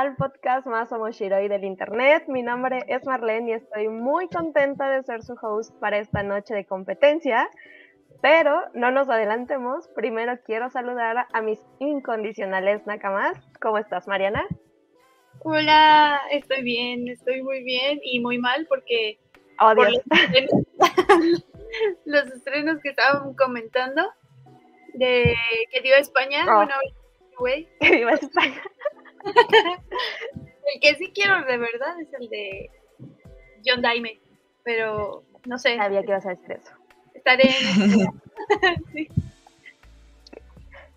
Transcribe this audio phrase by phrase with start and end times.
[0.00, 2.24] al podcast más homoshiroi del internet.
[2.28, 6.54] Mi nombre es Marlene y estoy muy contenta de ser su host para esta noche
[6.54, 7.48] de competencia.
[8.20, 9.88] Pero no nos adelantemos.
[9.94, 13.38] Primero quiero saludar a mis incondicionales nakamas.
[13.60, 14.44] ¿Cómo estás, Mariana?
[15.40, 19.18] Hola, estoy bien, estoy muy bien y muy mal porque
[19.58, 20.50] Oh, por los, estrenos,
[22.04, 24.02] los estrenos que estaban comentando
[24.92, 25.34] de
[25.72, 26.56] que dio España, Oh.
[26.56, 26.74] bueno,
[27.38, 28.60] güey, Que viva España.
[29.26, 32.70] El que sí quiero de verdad es el de
[33.64, 34.20] John Daime,
[34.64, 36.72] pero no sé, Sabía que ibas a decir eso.
[37.14, 38.06] estaré en
[38.92, 39.08] sí.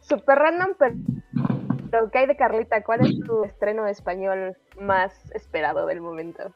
[0.02, 2.84] Super random, pero, ¿qué hay de Carlita?
[2.84, 6.52] ¿Cuál es tu estreno español más esperado del momento?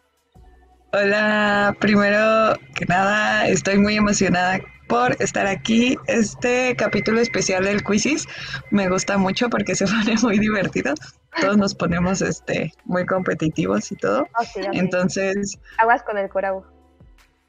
[0.95, 5.97] Hola, primero que nada, estoy muy emocionada por estar aquí.
[6.05, 8.27] Este capítulo especial del Quizzes
[8.69, 10.93] me gusta mucho porque se pone muy divertido.
[11.41, 14.27] Todos nos ponemos este muy competitivos y todo.
[14.73, 16.63] Entonces, Aguas con el corau.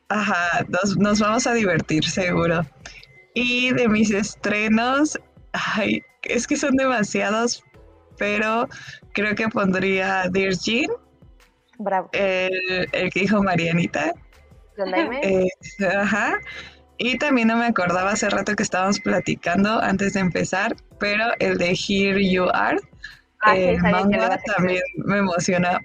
[0.08, 2.62] ajá, nos, nos vamos a divertir seguro.
[3.34, 5.18] Y de mis estrenos,
[5.52, 7.62] ay, es que son demasiados,
[8.16, 8.70] pero
[9.12, 10.88] creo que pondría Dear Jean,
[11.78, 12.08] Bravo.
[12.12, 14.12] el, el que dijo Marianita.
[14.76, 15.20] John Daime.
[15.22, 15.48] Eh,
[15.96, 16.38] ajá.
[16.98, 21.58] Y también no me acordaba hace rato que estábamos platicando antes de empezar, pero el
[21.58, 22.78] de Here You Are,
[23.40, 24.40] Ah, sí, manga querer.
[24.56, 25.78] también me emociona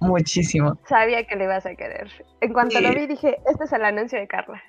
[0.00, 0.78] muchísimo.
[0.88, 2.10] Sabía que le ibas a querer.
[2.40, 2.82] En cuanto Sí.
[2.82, 4.62] lo vi, dije, este es el anuncio de Carla.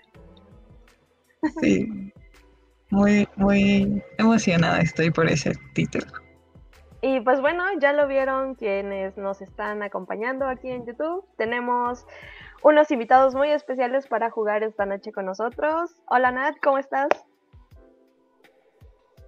[1.62, 2.12] Sí.
[2.90, 6.06] Muy, muy emocionada estoy por ese título.
[7.06, 11.26] Y pues bueno, ya lo vieron quienes nos están acompañando aquí en YouTube.
[11.36, 12.06] Tenemos
[12.64, 15.92] unos invitados muy especiales para jugar esta noche con nosotros.
[16.08, 17.10] Hola Nat, ¿cómo estás?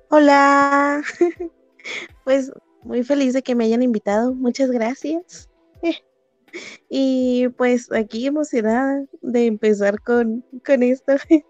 [0.10, 1.02] Hola,
[2.24, 2.50] pues
[2.84, 5.50] muy feliz de que me hayan invitado, muchas gracias.
[6.88, 11.16] Y pues aquí emocionada de empezar con, con esto.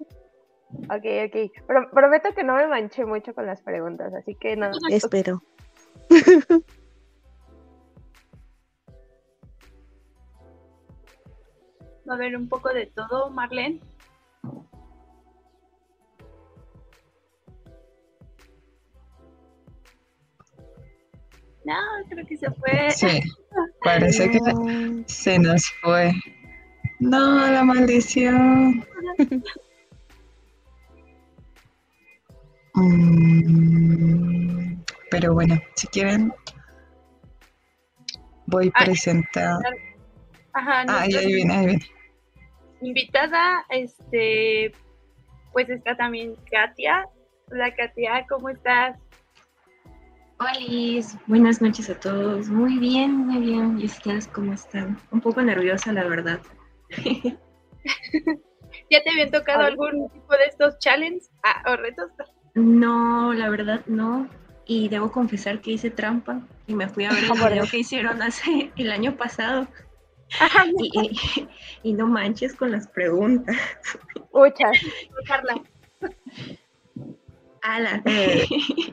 [0.90, 1.66] Ok, ok.
[1.68, 4.72] Pro- prometo que no me manché mucho con las preguntas, así que no.
[4.90, 5.42] Espero.
[12.08, 13.82] Va a haber un poco de todo, Marlene.
[21.66, 21.74] No,
[22.10, 22.92] creo que se fue.
[22.92, 23.20] Sí,
[23.84, 26.14] parece que No, se nos fue.
[27.00, 28.86] No, la maldición.
[32.78, 34.45] Mm,
[35.10, 36.34] pero bueno, si quieren,
[38.48, 39.68] voy Ah, presentando.
[40.54, 41.86] Ajá, Ah, nuestra ahí viene, ahí viene.
[42.82, 44.72] invitada, este,
[45.52, 47.06] pues está también Katia.
[47.52, 48.98] Hola Katia, ¿cómo estás?
[50.40, 52.50] Hola, buenas noches a todos.
[52.50, 53.80] Muy bien, muy bien.
[53.80, 54.98] ¿Y ustedes cómo están?
[55.12, 56.40] Un poco nerviosa, la verdad.
[58.92, 62.12] ¿Ya te habían tocado algún tipo de estos challenges ah, o retos?
[62.56, 64.28] No, la verdad no.
[64.68, 68.22] Y debo confesar que hice trampa y me fui a ver el video que hicieron
[68.22, 69.68] hace el año pasado.
[70.80, 71.48] Y, y-
[71.84, 73.56] y no manches con las preguntas.
[74.34, 74.72] Muchas.
[75.28, 75.62] Carla.
[77.62, 78.02] Ala.
[78.06, 78.46] Eh,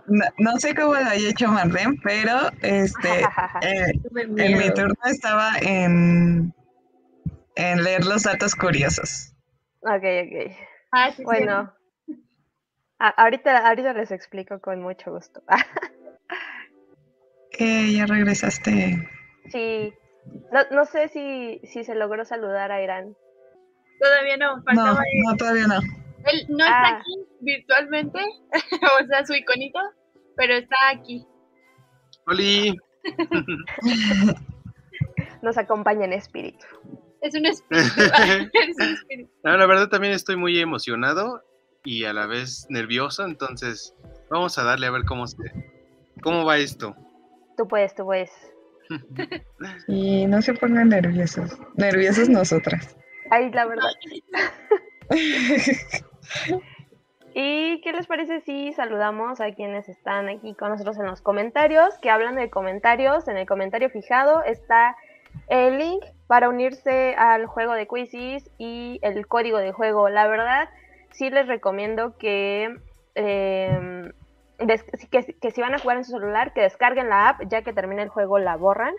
[0.07, 3.23] No, no sé cómo lo haya hecho Marlene, pero este,
[3.63, 3.93] eh,
[4.37, 6.55] en mi turno estaba en,
[7.57, 9.35] en leer los datos curiosos.
[9.83, 10.57] ok, ok.
[10.93, 11.25] Ah, sí, sí.
[13.05, 15.43] A- ahorita, ahorita les explico con mucho gusto.
[17.59, 19.09] Eh, ya regresaste.
[19.51, 19.93] sí.
[20.53, 23.17] No, no sé si, si se logró saludar a Irán.
[24.01, 25.81] Todavía no, No, faltaba no, todavía no.
[26.25, 26.69] Él no Ah.
[26.85, 27.11] está aquí
[27.41, 28.21] virtualmente,
[29.03, 29.81] o sea, su iconito,
[30.37, 31.27] pero está aquí.
[32.29, 32.77] Oli,
[35.43, 36.65] Nos acompaña en espíritu.
[37.21, 37.91] Es un espíritu.
[38.53, 39.33] es un espíritu.
[39.43, 41.43] No, la verdad también estoy muy emocionado
[41.85, 43.95] y a la vez nervioso, entonces
[44.31, 45.37] vamos a darle a ver cómo se,
[46.23, 46.97] cómo va esto.
[47.57, 48.31] Tú puedes, tú puedes.
[49.89, 51.59] Y no se pongan nerviosos.
[51.75, 52.97] Nerviosos nosotras.
[53.31, 53.89] Ay, la verdad.
[57.35, 61.97] ¿Y qué les parece si saludamos a quienes están aquí con nosotros en los comentarios?
[62.03, 63.27] Que hablan de comentarios.
[63.29, 64.97] En el comentario fijado está
[65.49, 70.11] el link para unirse al juego de Quizzes y el código de juego.
[70.11, 70.69] La verdad,
[71.13, 72.77] sí les recomiendo que,
[73.15, 74.13] eh,
[74.59, 77.63] des- que, que si van a jugar en su celular, que descarguen la app, ya
[77.63, 78.95] que termina el juego la borran,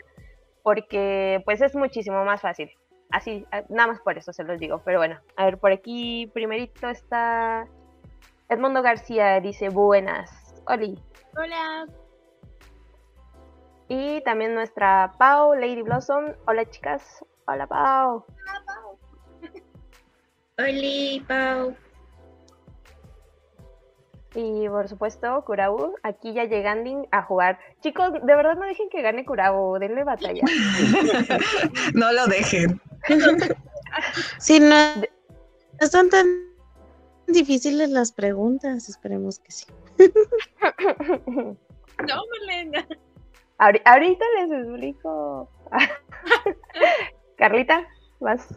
[0.63, 2.69] porque pues es muchísimo más fácil.
[3.11, 4.81] Así, a- nada más por eso se los digo.
[4.85, 7.67] Pero bueno, a ver, por aquí primerito está
[8.49, 10.55] Edmundo García dice buenas.
[10.67, 10.97] Oli.
[11.37, 11.85] Hola.
[13.89, 16.33] Y también nuestra Pau, Lady Blossom.
[16.47, 17.23] Hola chicas.
[17.45, 18.25] Hola Pau.
[20.57, 21.75] Oli, Pau.
[24.35, 27.59] Y por supuesto, Kurabu, aquí ya llegando a jugar.
[27.81, 30.41] Chicos, de verdad no dejen que gane Kurabu, denle batalla.
[31.93, 32.79] no lo dejen.
[34.39, 34.75] Si no,
[35.79, 36.25] no son tan
[37.27, 39.67] difíciles las preguntas, esperemos que sí.
[42.07, 42.87] No, Melena.
[43.59, 45.47] Ahori- ahorita les explico.
[47.37, 47.85] Carlita,
[48.19, 48.47] vas.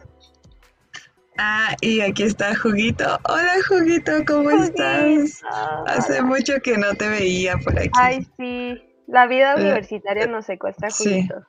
[1.38, 3.04] Ah, y aquí está Juguito.
[3.28, 5.42] Hola, Juguito, ¿cómo estás?
[5.86, 7.90] Hace mucho que no te veía por aquí.
[7.94, 8.82] Ay, sí.
[9.06, 11.04] La vida Eh, universitaria nos secuestra sí.
[11.26, 11.46] juguito.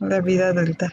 [0.00, 0.88] La vida adulta.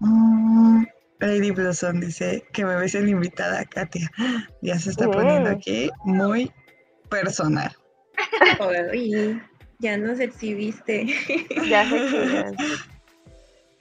[0.00, 0.84] Mm,
[1.20, 4.10] Lady Blossom dice que me ves en invitada, Katia.
[4.60, 6.50] Ya se está poniendo aquí muy
[7.08, 7.74] personal.
[8.58, 9.40] Oli,
[9.78, 11.06] ya nos exhibiste.
[11.68, 12.54] Ya sé que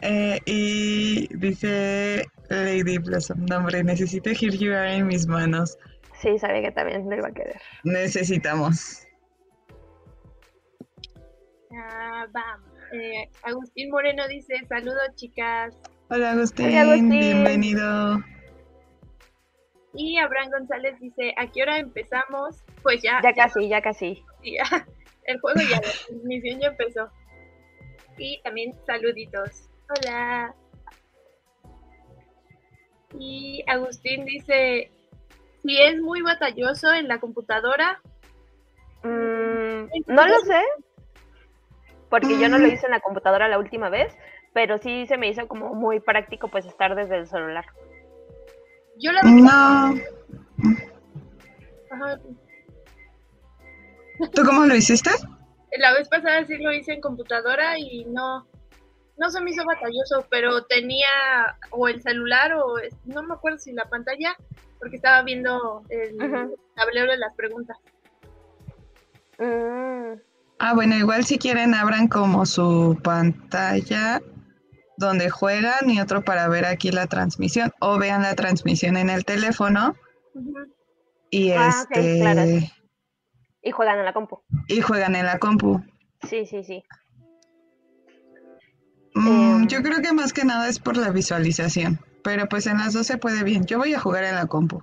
[0.02, 5.78] Eh, y dice Lady Blossom, no hombre, necesito Here You Are en mis manos.
[6.22, 7.62] sí, sabía que también lo iba a querer.
[7.84, 9.06] Necesitamos.
[11.74, 12.70] Ah, vamos.
[12.94, 15.74] Eh, Agustín Moreno dice, saludos chicas.
[16.10, 17.10] Hola Agustín, Hola, Agustín.
[17.10, 18.20] bienvenido.
[19.94, 22.58] Y Abraham González dice, ¿a qué hora empezamos?
[22.84, 24.24] Pues ya, Ya casi, ya casi.
[24.44, 24.86] ya.
[25.26, 27.10] el juego ya, la transmisión ya empezó.
[28.18, 29.70] Y también saluditos.
[29.92, 30.56] Hola.
[33.20, 34.90] Y Agustín dice,
[35.64, 38.02] si es muy batalloso en la computadora,
[39.04, 40.62] Mm, no lo sé,
[42.10, 44.16] porque yo no lo hice en la computadora la última vez,
[44.54, 47.66] pero sí se me hizo como muy práctico pues estar desde el celular.
[48.98, 50.02] yo la No,
[51.90, 52.20] Ajá,
[54.34, 55.10] ¿tú cómo lo hiciste?
[55.80, 58.46] La vez pasada sí lo hice en computadora y no,
[59.22, 61.08] no se me hizo batalloso, pero tenía
[61.70, 62.74] o el celular o
[63.06, 64.36] no me acuerdo si la pantalla,
[64.80, 66.18] porque estaba viendo el
[66.76, 67.78] tablero de las preguntas.
[70.60, 74.22] Ah, bueno, igual si quieren abran como su pantalla
[74.98, 79.24] donde juegan y otro para ver aquí la transmisión o vean la transmisión en el
[79.26, 79.96] teléfono
[81.32, 82.42] y Ah, este claro.
[83.64, 84.44] y juegan en la compu.
[84.68, 85.84] y juegan en la compu.
[86.28, 86.84] Sí, sí, sí.
[89.14, 89.68] Mm, Em.
[89.68, 93.08] yo creo que más que nada es por la visualización, pero pues en las dos
[93.08, 93.66] se puede bien.
[93.66, 94.82] Yo voy a jugar en la compu.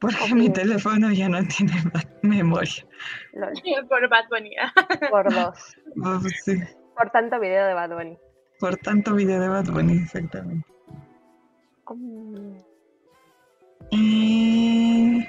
[0.00, 1.72] Porque mi teléfono ya no tiene
[2.22, 2.86] memoria.
[3.88, 4.54] Por Bad Bunny.
[5.10, 5.76] por dos.
[6.04, 6.54] Oh, sí,
[6.96, 8.18] Por tanto video de Bad Bunny.
[8.60, 10.66] por tanto video de Bad Bunny, exactamente.
[13.90, 15.26] Y...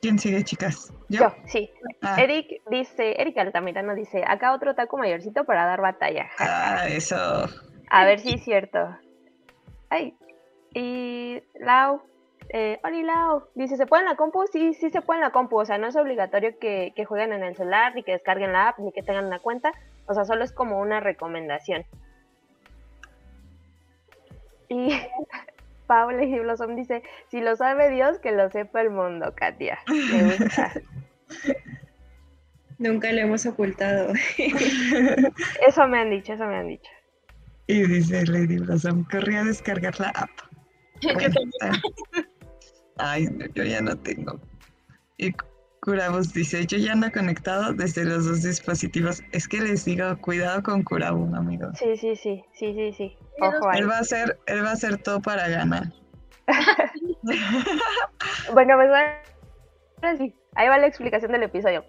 [0.00, 0.92] ¿Quién sigue, chicas?
[1.08, 1.20] ¿Yo?
[1.20, 1.70] Yo, sí.
[2.02, 6.28] Ah, Eric dice, Eric Altamirano dice, acá otro taco mayorcito para dar batalla.
[6.38, 7.48] ah, eso.
[7.90, 8.96] A ver si es cierto.
[9.90, 10.14] Ay.
[10.74, 12.02] Y Lau,
[12.50, 14.46] eh, Oli Lau, dice, ¿se puede en la compu?
[14.46, 15.58] Sí, sí se puede en la compu.
[15.58, 18.68] O sea, no es obligatorio que, que jueguen en el celular, ni que descarguen la
[18.68, 19.72] app, ni que tengan una cuenta.
[20.06, 21.84] O sea, solo es como una recomendación.
[24.68, 24.90] Y
[25.86, 29.78] Paula y Blossom dice, si lo sabe Dios, que lo sepa el mundo, Katia.
[29.88, 30.72] Me gusta.
[32.78, 34.12] Nunca lo hemos ocultado.
[35.66, 36.90] Eso me han dicho, eso me han dicho.
[37.66, 40.30] Y dice Lady Blossom, corrí a descargar la app.
[41.02, 41.34] Bueno.
[42.98, 44.40] Ay, no, yo ya no tengo.
[45.18, 45.32] Y
[45.82, 49.22] Curabus dice, yo ya ando conectado desde los dos dispositivos.
[49.32, 51.78] Es que les digo, cuidado con Curabus, amigos.
[51.78, 53.16] Sí, sí, sí, sí, sí, sí.
[53.40, 53.80] Ojo ahí.
[53.80, 55.92] Él va a hacer, él va a hacer todo para ganar.
[58.54, 61.84] Bueno, pues ahora sí, ahí va la explicación del episodio.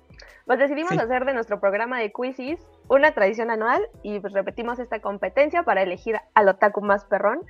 [0.49, 0.97] Pues decidimos Sí.
[0.97, 5.83] hacer de nuestro programa de quizzes una tradición anual y pues repetimos esta competencia para
[5.83, 7.41] elegir al otaku más perrón,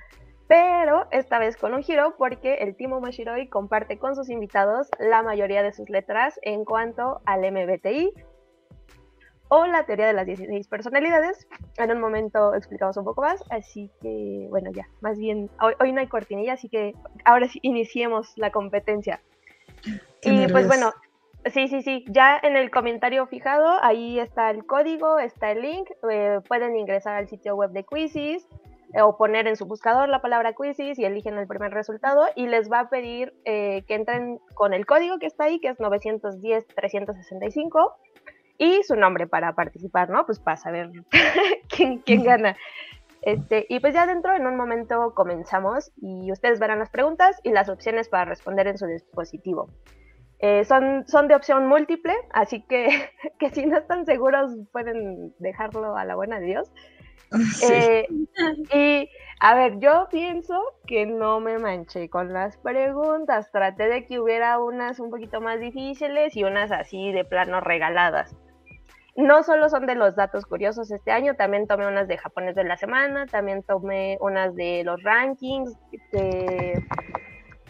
[0.48, 5.22] pero esta vez con un giro porque el Timo Mashiroi comparte con sus invitados la
[5.22, 8.12] mayoría de sus letras en cuanto al MBTI
[9.48, 11.48] o la teoría de las 16 personalidades.
[11.78, 15.92] En un momento explicamos un poco más, así que bueno, ya, más bien, hoy, hoy
[15.92, 16.92] no hay cortinilla, así que
[17.24, 19.22] ahora sí iniciemos la competencia.
[20.20, 20.92] Qué y pues bueno,
[21.46, 25.88] sí, sí, sí, ya en el comentario fijado, ahí está el código, está el link,
[26.10, 28.46] eh, pueden ingresar al sitio web de Quizzes
[28.94, 32.46] eh, o poner en su buscador la palabra Quizzes y eligen el primer resultado y
[32.46, 35.78] les va a pedir eh, que entren con el código que está ahí, que es
[35.78, 37.92] 910-365
[38.58, 40.26] y su nombre para participar, ¿no?
[40.26, 40.90] Pues para saber
[41.68, 42.56] quién, quién gana.
[43.22, 47.50] Este, y pues ya dentro, en un momento comenzamos y ustedes verán las preguntas y
[47.50, 49.68] las opciones para responder en su dispositivo.
[50.42, 52.88] Eh, son, son de opción múltiple, así que,
[53.38, 56.72] que si no están seguros pueden dejarlo a la buena de Dios.
[57.54, 57.66] Sí.
[57.72, 58.06] Eh,
[58.74, 63.52] y a ver, yo pienso que no me manché con las preguntas.
[63.52, 68.34] Traté de que hubiera unas un poquito más difíciles y unas así de plano regaladas.
[69.16, 72.64] No solo son de los datos curiosos este año, también tomé unas de japonés de
[72.64, 75.76] la semana, también tomé unas de los rankings
[76.10, 76.82] que,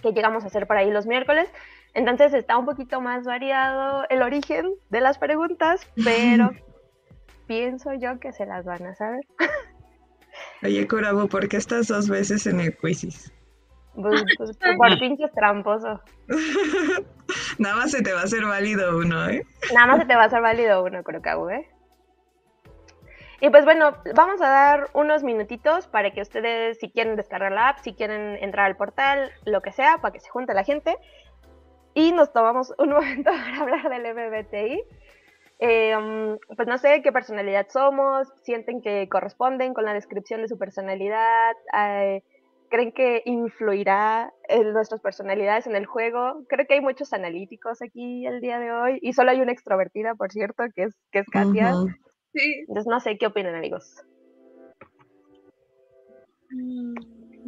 [0.02, 1.52] que llegamos a hacer por ahí los miércoles.
[1.94, 6.50] Entonces está un poquito más variado el origen de las preguntas, pero
[7.46, 9.22] pienso yo que se las van a saber.
[10.62, 13.32] Oye, Curabo, ¿por qué estás dos veces en el quizzes?
[13.94, 16.00] Pues, pues, por pinches tramposo.
[17.58, 19.44] Nada más se te va a hacer válido uno, ¿eh?
[19.74, 21.68] Nada más se te va a hacer válido uno, que ¿eh?
[23.42, 27.70] Y pues bueno, vamos a dar unos minutitos para que ustedes, si quieren descargar la
[27.70, 30.96] app, si quieren entrar al portal, lo que sea, para que se junte la gente.
[31.94, 34.82] Y nos tomamos un momento para hablar del MBTI.
[35.62, 40.48] Eh, um, pues no sé qué personalidad somos, sienten que corresponden con la descripción de
[40.48, 42.22] su personalidad, eh,
[42.70, 46.44] creen que influirá en nuestras personalidades en el juego.
[46.48, 50.14] Creo que hay muchos analíticos aquí el día de hoy y solo hay una extrovertida,
[50.14, 51.74] por cierto, que es, que es Katia.
[52.32, 52.60] Sí.
[52.60, 54.02] Entonces no sé qué opinan, amigos.
[56.50, 56.94] Mm,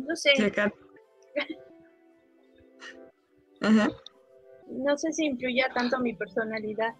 [0.07, 0.33] No sé.
[3.63, 3.89] Ajá.
[4.69, 6.95] No sé si influya tanto mi personalidad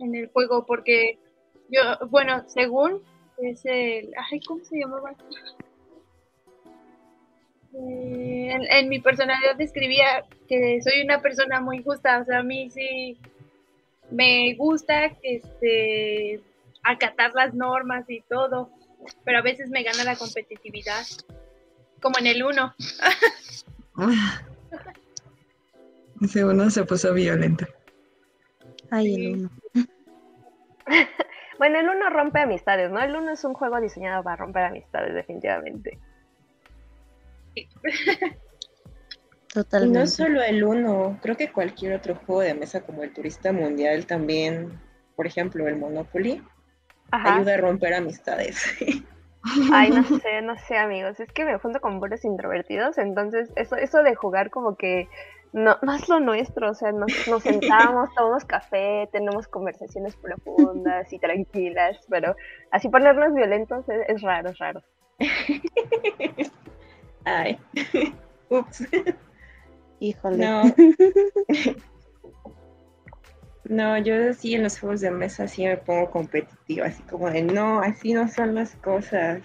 [0.00, 1.18] en el juego, porque
[1.68, 3.02] yo, bueno, según
[3.38, 5.14] es el, ay, ¿cómo se llamaba?
[7.74, 12.70] Eh, en, mi personalidad describía que soy una persona muy justa, o sea, a mí
[12.70, 13.18] sí
[14.10, 16.40] me gusta este
[16.84, 18.70] acatar las normas y todo,
[19.24, 21.04] pero a veces me gana la competitividad,
[22.00, 22.74] como en el 1.
[26.22, 27.66] Ese uno se puso violento.
[28.90, 29.50] Ay, el uno.
[31.58, 33.00] Bueno, el uno rompe amistades, ¿no?
[33.00, 35.98] El uno es un juego diseñado para romper amistades, definitivamente.
[37.54, 37.68] Y
[39.52, 39.98] Totalmente.
[40.00, 44.04] no solo el uno, creo que cualquier otro juego de mesa como el Turista Mundial
[44.04, 44.80] también,
[45.14, 46.42] por ejemplo, el Monopoly,
[47.12, 47.36] Ajá.
[47.36, 48.64] ayuda a romper amistades.
[49.72, 51.20] Ay, no sé, no sé, amigos.
[51.20, 55.08] Es que me junto con puros introvertidos, entonces eso, eso de jugar como que
[55.52, 56.70] no, no es lo nuestro.
[56.70, 62.36] O sea, nos, nos sentamos, tomamos café, tenemos conversaciones profundas y tranquilas, pero
[62.70, 64.82] así ponernos violentos es, es raro, es raro.
[67.24, 67.58] Ay,
[68.48, 68.86] ups.
[70.00, 70.38] Híjole.
[70.38, 70.62] No.
[73.64, 77.42] No, yo sí en los juegos de mesa sí me pongo competitiva, así como de
[77.42, 79.42] no, así no son las cosas.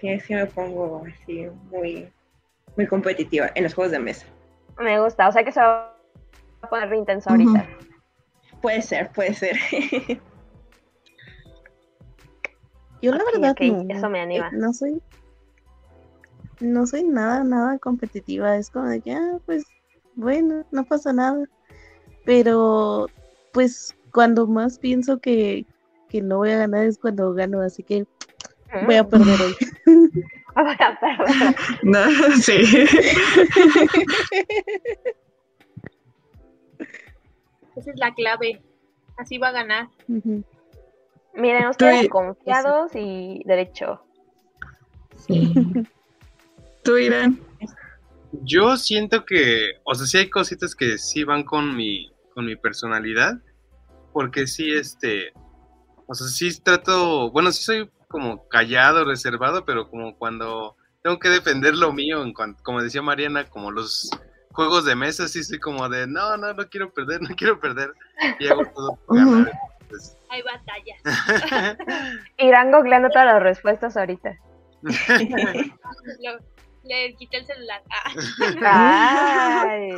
[0.00, 2.12] Sí, sí me pongo así muy,
[2.76, 4.26] muy competitiva en los juegos de mesa.
[4.78, 5.96] Me gusta, o sea que se va
[6.60, 7.66] a poner re intenso ahorita.
[8.60, 9.56] Puede ser, puede ser.
[13.02, 13.94] Yo la verdad ok, no.
[13.94, 14.48] eso me anima.
[14.48, 15.02] Eh, No soy,
[16.60, 18.56] no soy nada, nada competitiva.
[18.56, 19.64] Es como de que, ah, pues,
[20.14, 21.44] bueno, no pasa nada.
[22.24, 23.08] Pero,
[23.56, 25.64] pues, cuando más pienso que,
[26.10, 28.04] que no voy a ganar es cuando gano, así que
[28.84, 29.56] voy a perder hoy.
[30.54, 31.56] voy a perder.
[31.82, 32.04] No,
[32.42, 32.86] sí.
[37.76, 38.62] Esa es la clave.
[39.16, 39.88] Así va a ganar.
[41.34, 44.02] Miren, ustedes Estoy- confiados y derecho.
[45.26, 45.52] sí.
[46.84, 47.40] Tú, Irán.
[48.44, 52.54] Yo siento que, o sea, sí hay cositas que sí van con mi, con mi
[52.54, 53.40] personalidad,
[54.16, 55.30] porque sí, este,
[56.06, 61.28] o sea, sí trato, bueno, sí soy como callado, reservado, pero como cuando tengo que
[61.28, 64.08] defender lo mío, en cuanto, como decía Mariana, como los
[64.52, 67.92] juegos de mesa, sí soy como de, no, no, no quiero perder, no quiero perder,
[68.38, 69.52] y hago todo por ganar.
[69.82, 71.78] Entonces, Hay batallas.
[72.38, 74.34] Irán googleando todas las respuestas ahorita.
[74.80, 76.40] Lo-
[76.84, 77.82] le quité el celular.
[78.62, 79.66] Ah.
[79.68, 79.90] Ay.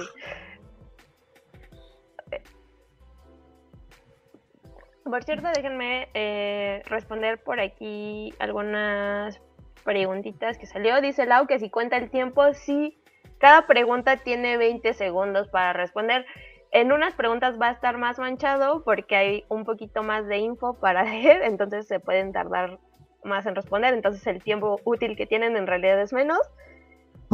[5.10, 9.40] Por cierto, déjenme eh, responder por aquí algunas
[9.84, 11.00] preguntitas que salió.
[11.00, 12.98] Dice Lau que si cuenta el tiempo, sí.
[13.38, 16.26] Cada pregunta tiene 20 segundos para responder.
[16.72, 20.74] En unas preguntas va a estar más manchado porque hay un poquito más de info
[20.74, 22.78] para leer, entonces se pueden tardar
[23.24, 23.94] más en responder.
[23.94, 26.40] Entonces el tiempo útil que tienen en realidad es menos.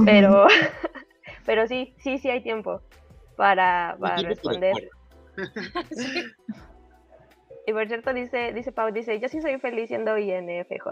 [0.05, 0.47] Pero,
[1.47, 2.83] pero sí, sí, sí hay tiempo
[3.37, 4.73] para, para responder.
[4.73, 4.95] cuerpo.
[7.67, 10.87] Y por cierto, dice, dice Pau, dice, yo sí soy feliz siendo INFJ.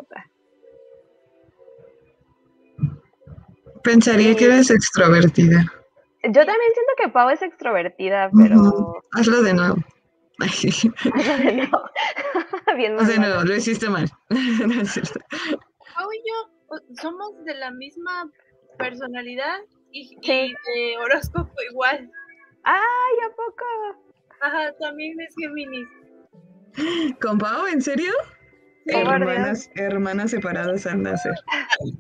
[3.82, 5.64] Pensaría que eres extrovertida.
[6.24, 9.02] Yo también siento que Pau es extrovertida, pero...
[9.12, 9.76] Hazlo de nuevo.
[10.38, 10.88] Ay, sí.
[11.54, 12.74] no.
[12.76, 14.08] Bien De nuevo, lo hiciste mal.
[14.30, 15.20] No es cierto.
[15.94, 18.30] Pau y yo o- somos de la misma
[18.78, 19.58] personalidad
[19.90, 22.10] y, de horóscopo igual.
[22.62, 24.14] ¡Ay, a poco!
[24.40, 25.88] Ajá, también es Géminis.
[27.20, 27.66] ¿Con Pau?
[27.66, 28.12] ¿En serio?
[28.86, 31.34] Hermanas, hermanas separadas al nacer.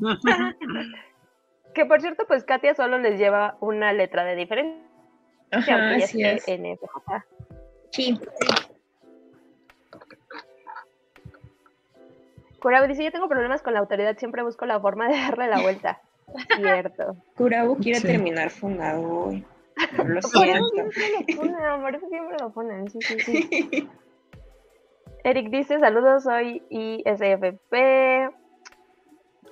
[1.74, 4.82] Que por cierto, pues Katia solo les lleva una letra de diferencia.
[5.50, 6.44] Ajá, así es.
[6.46, 7.24] NFJ.
[7.92, 8.20] Sí.
[12.60, 15.62] Kurabo dice, yo tengo problemas con la autoridad, siempre busco la forma de darle la
[15.62, 16.02] vuelta.
[16.56, 17.16] Cierto.
[17.36, 18.06] Kurabu quiere Sí.
[18.06, 19.44] terminar fundado hoy.
[19.96, 23.88] Lo Por eso siempre lo ponen, por eso siempre lo ponen, sí, sí, sí.
[25.24, 28.34] Eric dice, saludos, soy ISFP.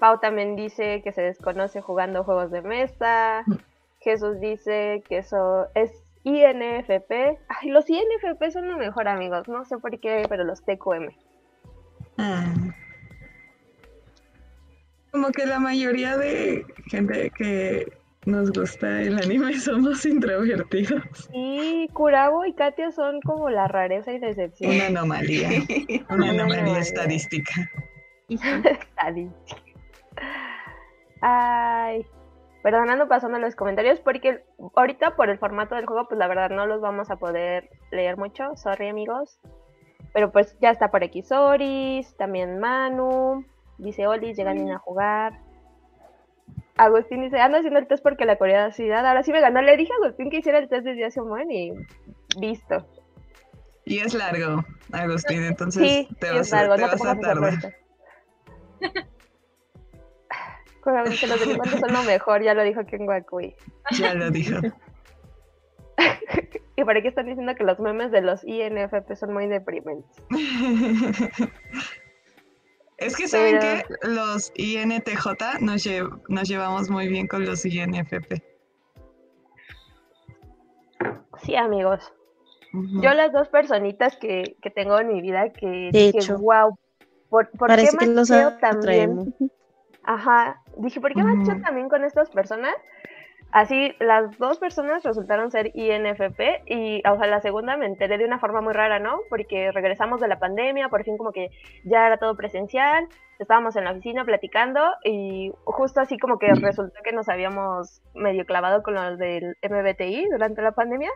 [0.01, 3.45] Pau también dice que se desconoce jugando juegos de mesa.
[4.01, 5.93] Jesús dice que eso es
[6.25, 7.13] INFP.
[7.49, 9.47] Ay, los INFP son lo mejor, amigos.
[9.47, 11.11] No sé por qué, pero los TQM.
[12.19, 12.53] Ah.
[15.13, 21.29] Como que la mayoría de gente que nos gusta el anime somos introvertidos.
[21.33, 24.73] Y Kurabo y Katia son como la rareza y decepción.
[24.75, 25.49] Una anomalía.
[26.11, 26.79] Una Una anomalía anomalía.
[26.81, 27.53] estadística.
[28.29, 29.63] Estadística.
[31.23, 32.07] Ay,
[32.63, 36.67] perdonando pasando los comentarios porque ahorita por el formato del juego pues la verdad no
[36.67, 39.39] los vamos a poder leer mucho, sorry amigos.
[40.13, 43.45] Pero pues ya está por aquí Soris, también Manu,
[43.79, 45.39] dice Olis, llegan a jugar.
[46.85, 49.61] Agustín dice, ando haciendo el test porque la curiosidad, ahora sí me ganó.
[49.61, 51.73] Le dije a Agustín que hiciera el test desde hace un buen y
[52.41, 52.87] listo.
[53.85, 57.17] Y es largo, Agustín, entonces Sí, te vas, es a, te no te vas pongas
[57.17, 57.75] a tardar.
[60.85, 63.55] Obviamente los delincuentes son lo mejor, ya lo dijo Ken Wakui.
[63.93, 64.57] Ya lo dijo.
[66.77, 70.17] Y por aquí están diciendo que los memes de los INFP son muy deprimentes.
[73.01, 77.65] Es que saben Pero- que los INTJ nos, lle- nos llevamos muy bien con los
[77.65, 78.43] INFP.
[81.43, 82.13] Sí, amigos.
[82.73, 86.79] Yo las dos personitas que, que tengo en mi vida que De dije, wow,
[87.29, 88.29] ¿por, por Parece qué que los
[88.61, 89.35] también?
[90.05, 91.63] Ajá, dije, ¿por qué macheo Ujú.
[91.63, 92.75] también con estas personas?
[93.53, 98.25] Así, las dos personas resultaron ser INFP y, o sea, la segunda me enteré de
[98.25, 99.21] una forma muy rara, ¿no?
[99.29, 101.51] Porque regresamos de la pandemia, por fin como que
[101.85, 103.09] ya era todo presencial,
[103.41, 108.47] estábamos en la oficina platicando y justo así como que resultó que nos habíamos medio
[108.47, 111.11] clavado con los del MBTI durante la pandemia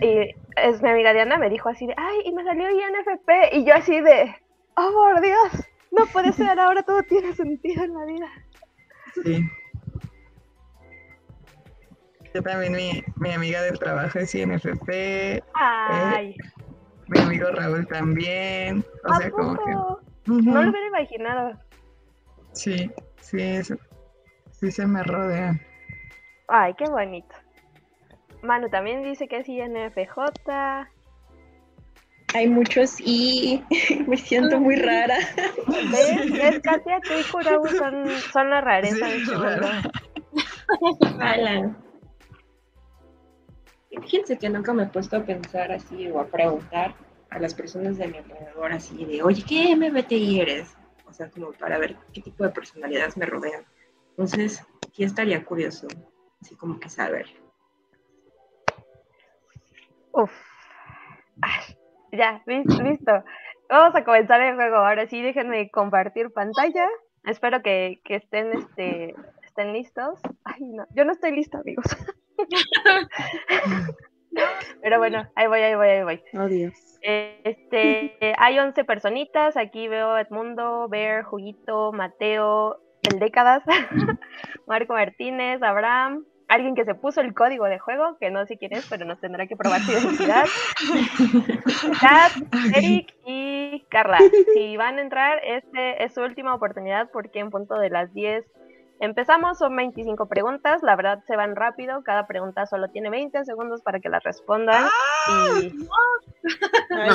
[0.00, 3.64] y es mi amiga Diana me dijo así de, ay, y me salió INFP y
[3.64, 4.34] yo así de,
[4.76, 8.28] oh, por Dios, no puede ser, ahora todo tiene sentido en la vida.
[9.24, 9.44] Sí.
[12.42, 16.34] También, mi, mi amiga del trabajo es INFP, Ay,
[17.08, 18.84] mi amigo Raúl también.
[19.04, 19.72] O ¿a sea, como que.
[20.26, 21.58] No lo hubiera imaginado.
[22.52, 23.76] Sí, sí, eso.
[24.50, 25.58] Sí se me rodea.
[26.48, 27.34] Ay, qué bonito.
[28.42, 30.88] Manu también dice que es INFJ.
[32.34, 33.64] Hay muchos y
[34.06, 35.16] me siento muy rara.
[35.66, 36.32] ¿Ves?
[36.32, 36.60] ¿Ves?
[36.60, 39.72] Katia, tú y Kurabu son, son la rareza de este rara.
[39.72, 41.18] mundo.
[41.20, 41.87] Alan.
[43.90, 46.94] Fíjense que nunca me he puesto a pensar así o a preguntar
[47.30, 50.76] a las personas de mi alrededor así de, oye, ¿qué MBTI eres?
[51.06, 53.64] O sea, como para ver qué tipo de personalidades me rodean.
[54.10, 55.88] Entonces, sí estaría curioso,
[56.40, 57.26] así como que saber.
[60.12, 60.32] Uf.
[61.40, 61.76] Ay,
[62.12, 63.24] ya, lis- listo.
[63.68, 64.76] Vamos a comenzar el juego.
[64.76, 66.88] Ahora sí, déjenme compartir pantalla.
[67.24, 70.20] Espero que, que estén, este, estén listos.
[70.44, 71.84] Ay, no, yo no estoy lista, amigos.
[74.82, 76.22] Pero bueno, ahí voy, ahí voy, ahí voy.
[76.34, 76.74] Oh, Dios.
[77.00, 79.56] Este, hay 11 personitas.
[79.56, 82.78] Aquí veo a Edmundo, Bear, Juguito, Mateo,
[83.10, 83.62] el Décadas,
[84.66, 88.74] Marco Martínez, Abraham, alguien que se puso el código de juego, que no sé quién
[88.74, 90.46] es, pero nos tendrá que probar su identidad.
[92.00, 92.32] Kat,
[92.74, 94.18] Eric y Carla.
[94.54, 98.44] Si van a entrar, este es su última oportunidad porque en punto de las 10
[99.00, 99.58] empezamos.
[99.58, 100.82] Son 25 preguntas.
[100.82, 102.02] La verdad se van rápido.
[102.02, 104.86] Cada pregunta solo tiene 20 segundos para que las respondan.
[105.28, 105.74] Y
[106.90, 107.10] Ay,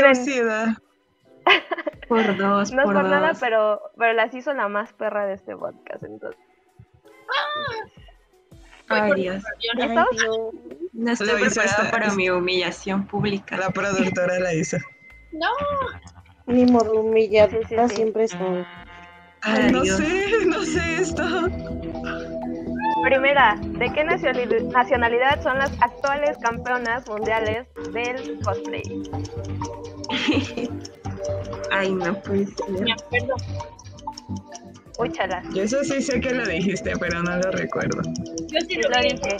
[0.04, 0.68] ansiedad.
[2.08, 5.34] Por dos, no es por por nada, pero, pero las hizo la más perra de
[5.34, 6.02] este podcast.
[6.02, 6.40] Entonces.
[8.88, 9.42] Voy Ay, por Dios.
[10.94, 13.58] No estoy preparada para mi humillación pública.
[13.58, 14.78] La productora la hizo.
[15.30, 15.50] No,
[16.46, 17.96] Ni modo humillada Sí, sí, sí.
[17.96, 18.64] siempre son.
[19.42, 19.96] Ay, no Dios.
[19.96, 21.24] sé, no sé esto.
[23.04, 28.82] Primera, ¿de qué nacionali- nacionalidad son las actuales campeonas mundiales del cosplay?
[31.70, 32.92] Ay, no puede me ser.
[32.92, 33.34] acuerdo.
[34.98, 35.42] Uy, chala.
[35.54, 38.02] Yo eso sí sé que lo dijiste, pero no lo recuerdo.
[38.02, 39.36] Yo sí lo dije.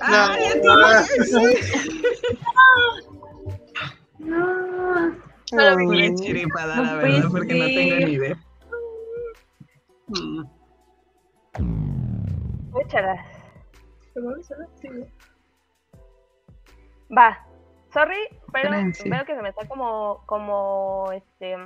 [0.00, 0.74] ¡Ay, No.
[4.18, 5.10] no!
[5.10, 5.33] No.
[5.56, 8.36] Vi Pura Ay, chiripada, No la verdad, porque no tengo ni idea.
[10.08, 10.50] ¿no?
[17.16, 17.46] Va.
[17.92, 18.16] Sorry,
[18.52, 19.10] pero Francia.
[19.10, 21.56] veo que se me está como, como, este,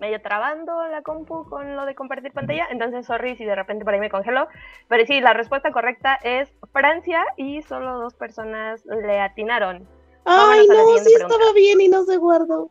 [0.00, 2.66] medio trabando la compu con lo de compartir pantalla.
[2.70, 4.48] Entonces, sorry si de repente por ahí me congelo.
[4.88, 9.86] Pero sí, la respuesta correcta es Francia y solo dos personas le atinaron.
[10.24, 11.34] Ay, no, sí pregunta.
[11.34, 12.70] estaba bien y no se guardó.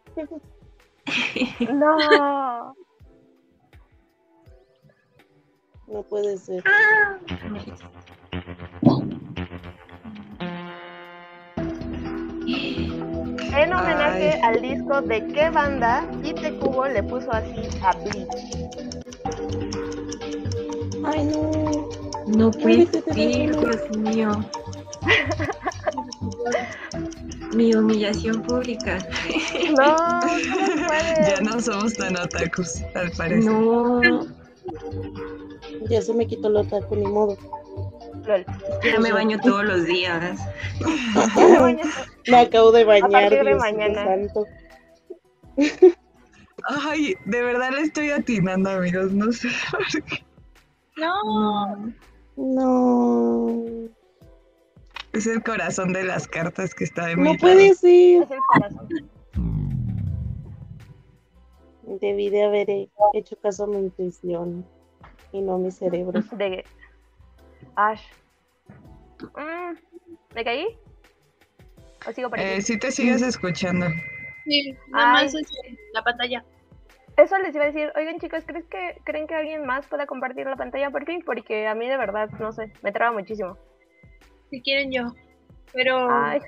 [1.74, 2.76] No.
[5.88, 6.64] No puede ser.
[13.58, 14.42] En homenaje Ay.
[14.44, 18.66] al disco de qué banda Kite Kubo le puso así a Bleach.
[21.06, 21.90] Ay, no.
[22.28, 23.14] No puede ser.
[23.16, 24.32] Dios mío.
[27.54, 28.98] Mi humillación pública.
[29.78, 31.16] No, no puede.
[31.28, 33.52] Ya no somos tan otakus, al parecer.
[33.52, 34.02] No,
[35.90, 37.38] Ya se me quitó el otaku, ni modo.
[38.26, 38.46] Lol.
[38.84, 40.40] ya me baño todos los días.
[42.28, 44.04] Me acabo de bañar, partir de mañana.
[44.04, 44.46] santo.
[46.68, 49.50] Ay, de verdad le estoy atinando, amigos, no sé.
[50.98, 51.94] No,
[52.36, 53.64] No.
[55.16, 58.24] Es el corazón de las cartas que está de mi No puede ser.
[58.24, 58.90] Es el corazón.
[62.02, 64.66] Debí de haber he- hecho caso a mi intuición
[65.32, 66.20] y no a mi cerebro.
[66.38, 66.66] De
[67.78, 68.02] Ash.
[69.38, 69.78] Mm,
[70.36, 70.68] ¿Me caí?
[72.06, 72.50] ¿O sigo por aquí?
[72.50, 73.88] Eh, sí te sigues escuchando.
[74.44, 75.48] sí, nada más es
[75.94, 76.44] la pantalla.
[77.16, 80.46] Eso les iba a decir, oigan chicos, ¿crees que, ¿creen que alguien más pueda compartir
[80.48, 81.24] la pantalla por fin?
[81.26, 83.58] Porque a mí de verdad, no sé, me traba muchísimo.
[84.56, 85.14] Si quieren yo.
[85.74, 86.40] Pero Ay,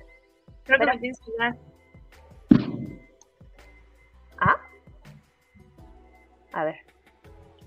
[0.63, 0.93] creo que espera.
[0.93, 1.57] me tienes que dar.
[4.39, 4.55] ¿ah?
[6.53, 6.77] A ver.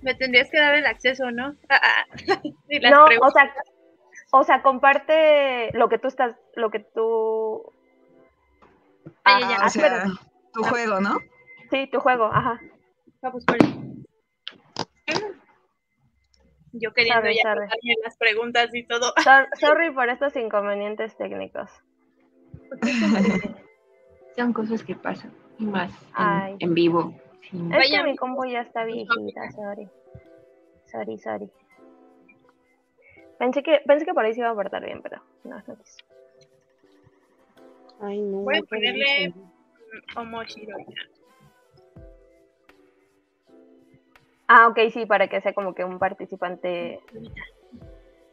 [0.01, 1.57] Me tendrías que dar el acceso, ¿no?
[1.69, 2.05] Ah, ah.
[2.91, 3.55] No, o sea,
[4.33, 7.71] o sea, comparte lo que tú estás, lo que tú...
[9.27, 9.41] Ah.
[9.59, 10.07] Ah, o sea,
[10.55, 11.19] tu juego, ¿no?
[11.71, 12.59] Sí, tu juego, ajá.
[13.21, 13.59] Vamos por
[16.73, 17.61] Yo queriendo Sabe, ya sabe.
[17.63, 19.13] contarme las preguntas y todo.
[19.25, 21.71] Sor- sorry por estos inconvenientes técnicos.
[24.37, 25.33] Son cosas que pasan.
[25.59, 26.53] Y más Ay.
[26.61, 27.15] en, en vivo.
[27.51, 27.57] Sí.
[27.57, 29.89] Es Vaya, que mi compu ya está viejita, sorry.
[30.87, 31.51] Sorry, sorry.
[33.39, 36.05] Pensé que, pensé que por ahí se iba a portar bien, pero no, no quiso.
[38.01, 38.39] Ay, no.
[38.39, 39.35] Voy a ponerle-.
[40.17, 40.77] Omoshiro.
[44.53, 46.99] Ah, ok, sí, para que sea como que un participante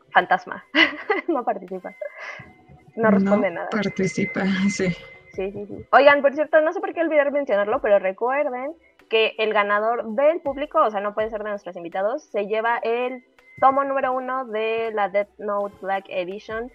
[0.10, 0.65] fantasma.
[1.27, 1.93] no participa.
[2.95, 3.69] No responde nada.
[3.69, 4.89] Participa, sí.
[5.34, 5.86] Sí, sí, sí.
[5.91, 8.73] Oigan, por cierto, no sé por qué olvidar mencionarlo, pero recuerden
[9.12, 12.80] que el ganador del público, o sea, no puede ser de nuestros invitados, se lleva
[12.80, 13.23] el
[13.62, 16.71] tomo número uno de la Death Note Black Edition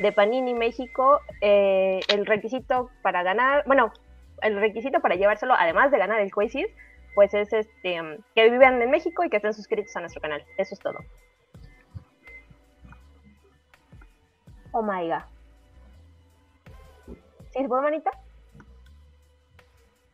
[0.00, 1.20] de Panini México.
[1.42, 3.92] Eh, el requisito para ganar, bueno,
[4.40, 6.68] el requisito para llevárselo, además de ganar el Quasis,
[7.16, 7.98] pues es este
[8.34, 10.44] que vivan en México y que estén suscritos a nuestro canal.
[10.58, 10.98] Eso es todo.
[14.72, 15.22] Oh my god.
[17.52, 18.10] ¿Sí puede, manita?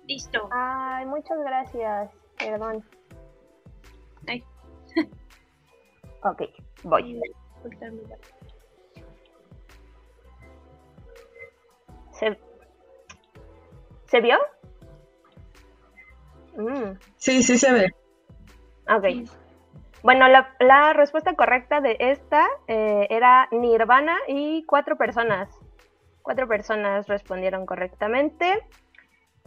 [0.06, 0.48] Listo.
[0.52, 2.10] Ay, muchas gracias.
[2.38, 2.84] Perdón.
[4.28, 4.44] Ay.
[6.22, 6.42] ok,
[6.84, 7.20] voy.
[12.12, 12.38] ¿Se,
[14.04, 14.38] ¿se vio?
[16.56, 17.86] Mm, Sí, sí se ve.
[18.88, 19.28] ok.
[20.02, 25.48] Bueno, la, la respuesta correcta de esta eh, era Nirvana y cuatro personas.
[26.22, 28.64] Cuatro personas respondieron correctamente.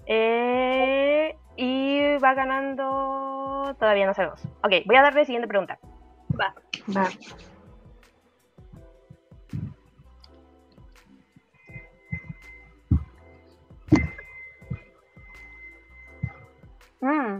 [0.06, 3.76] Eh, y va ganando.
[3.80, 4.42] Todavía no sabemos.
[4.64, 5.80] Ok, voy a darle la siguiente pregunta.
[6.40, 6.54] Va.
[6.96, 7.10] Va.
[17.02, 17.40] Mm,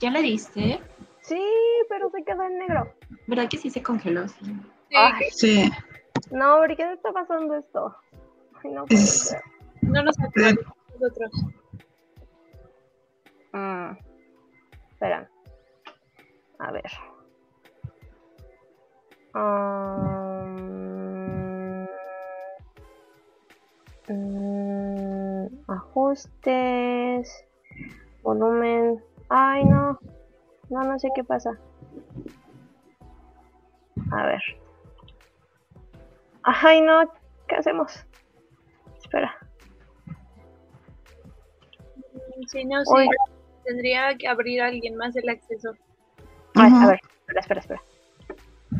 [0.00, 0.80] ¿Ya le diste?
[1.22, 1.42] sí,
[1.88, 2.92] pero se quedó en negro.
[3.26, 4.28] ¿Verdad que sí se congeló?
[4.28, 4.44] Sí.
[4.88, 5.70] Sí, Ay, Sí,
[6.30, 7.96] no, ¿por qué está pasando esto?
[8.62, 9.34] Ay, no es,
[9.82, 10.64] no nos acordamos
[10.98, 11.30] nosotros.
[13.52, 13.92] Mm,
[14.92, 15.30] espera.
[16.58, 16.90] A ver.
[19.34, 20.39] Um,
[24.12, 27.44] mm, ajustes.
[28.22, 29.02] Volumen.
[29.28, 29.98] Ay, no.
[30.68, 31.58] No, no sé qué pasa.
[34.12, 34.42] A ver.
[36.42, 37.10] Ay, no.
[37.48, 38.04] ¿Qué hacemos?
[39.02, 39.36] Espera.
[42.48, 43.08] Si no, sí,
[43.64, 45.72] tendría que abrir a alguien más el acceso.
[46.54, 47.82] Ay, a ver, espera, espera, espera.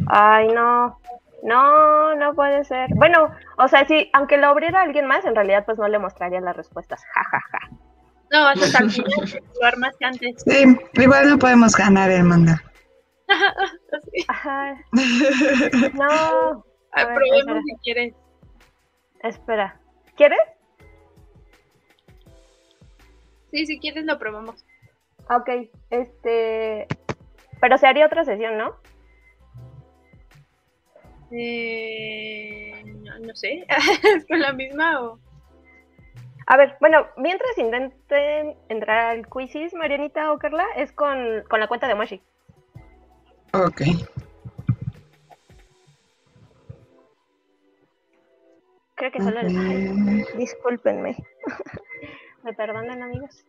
[0.08, 0.98] Ay, no.
[1.42, 2.90] No, no puede ser.
[2.94, 6.40] Bueno, o sea, si aunque lo abriera alguien más, en realidad pues no le mostraría
[6.40, 7.03] las respuestas.
[7.14, 7.59] Ja, ja, ja.
[8.31, 8.79] No, hasta
[9.55, 10.42] jugar más que antes.
[10.46, 12.62] sí, igual no podemos ganar el manga.
[14.29, 14.74] Ajá.
[15.94, 16.64] No.
[16.92, 17.61] A ver, Probemos espera.
[17.64, 18.14] si quieres.
[19.22, 19.81] Espera.
[20.16, 20.40] ¿Quieres?
[23.53, 24.64] Sí, si quieres lo probamos.
[25.29, 26.88] Ok, este...
[27.61, 28.74] Pero se haría otra sesión, ¿no?
[31.30, 33.66] Eh, no, no sé.
[34.16, 35.18] ¿Es con la misma o...?
[36.46, 41.68] A ver, bueno, mientras intenten entrar al quizzes, Marianita o Carla, es con, con la
[41.68, 42.20] cuenta de Moshi.
[43.52, 43.82] Ok.
[48.96, 49.40] Creo que solo...
[49.40, 51.16] Ay, discúlpenme.
[52.42, 53.44] ¿Me perdonan, amigos?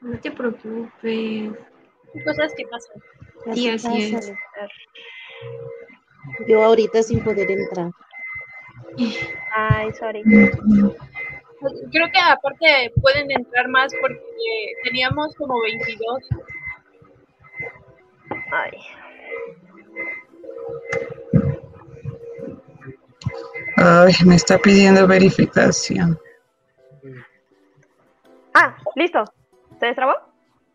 [0.00, 1.50] No te preocupes.
[2.24, 3.02] Cosas que pasan.
[3.52, 4.32] Sí, así es.
[6.46, 7.90] Yo ahorita sin poder entrar.
[9.52, 10.22] Ay, sorry.
[11.90, 16.22] Creo que aparte pueden entrar más porque teníamos como 22.
[18.52, 18.70] Ay.
[23.76, 26.18] Ay, me está pidiendo verificación.
[28.54, 29.24] Ah, listo.
[29.80, 30.14] ¿Se destrabó?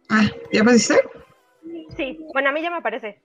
[0.09, 1.01] Ah, ¿ya pusiste?
[1.95, 2.19] Sí.
[2.33, 3.21] Bueno, a mí ya me aparece.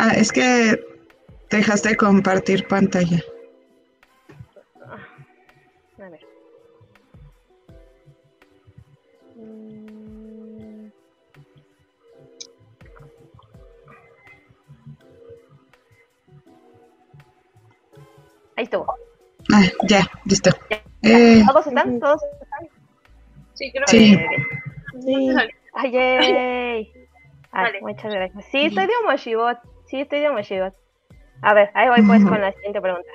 [0.00, 0.78] Ah, es que
[1.50, 3.20] dejaste de compartir pantalla.
[5.98, 6.20] A ver.
[9.34, 10.90] Mm.
[18.54, 18.86] Ahí estuvo.
[19.52, 20.50] Ah, ya, listo.
[21.02, 21.98] Eh, ¿Todos están?
[21.98, 22.68] ¿Todos están?
[23.54, 24.14] Sí, creo Sí.
[24.14, 25.02] Ok.
[25.02, 25.28] Sí.
[25.74, 26.92] Ay, yay.
[27.50, 27.80] Ay, Vale.
[27.80, 28.44] muchas gracias.
[28.52, 29.58] Sí, estoy de Omoshibot.
[29.88, 30.74] Sí, estoy de Omoshibot.
[31.42, 33.10] A ver, ahí voy pues con la siguiente pregunta.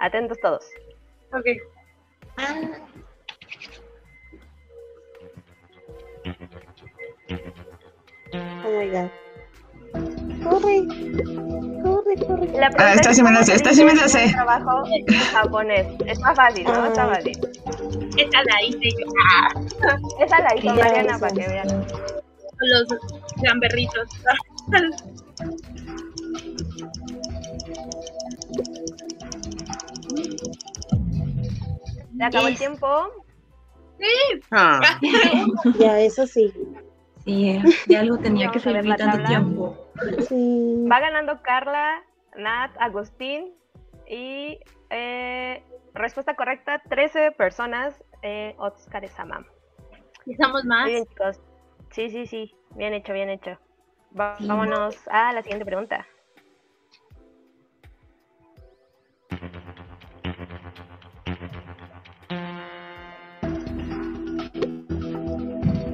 [0.00, 0.64] Atentos todos.
[1.32, 1.46] Ok.
[8.34, 9.10] Oh my god.
[10.44, 10.86] Corre.
[11.82, 12.46] Corre, corre.
[12.58, 14.30] La pregunta esta es sí me la sé, esta sí me la sé.
[14.30, 15.86] Trabajo en japonés.
[16.06, 16.86] Está fácil, ¿no?
[16.86, 17.14] Está Ay.
[17.14, 17.38] fácil.
[18.18, 20.24] Esta la hice yo.
[20.24, 21.18] Esa la hizo Mariana esa.
[21.18, 21.86] para que vean.
[22.60, 22.88] Los
[23.42, 24.08] gamberritos.
[32.16, 32.86] Se acabó el tiempo.
[34.50, 34.80] Ah,
[35.78, 36.52] Ya, eso sí.
[37.24, 39.28] Sí, de algo tenía Vamos que servir tanto tabla.
[39.28, 39.76] tiempo.
[40.28, 40.86] Sí.
[40.90, 42.02] Va ganando Carla,
[42.36, 43.52] Nat, Agustín
[44.08, 44.58] y
[44.90, 45.62] eh,
[45.94, 48.02] respuesta correcta, 13 personas.
[48.22, 49.44] Eh, Oscar Samam.
[50.26, 50.86] Necesitamos más.
[50.86, 51.40] Bien, chicos.
[51.90, 52.54] Sí, sí, sí.
[52.74, 53.58] Bien hecho, bien hecho.
[54.10, 54.46] Sí.
[54.46, 56.06] Vámonos a la siguiente pregunta.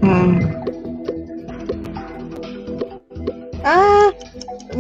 [0.03, 0.41] mm,
[3.65, 4.11] Ah,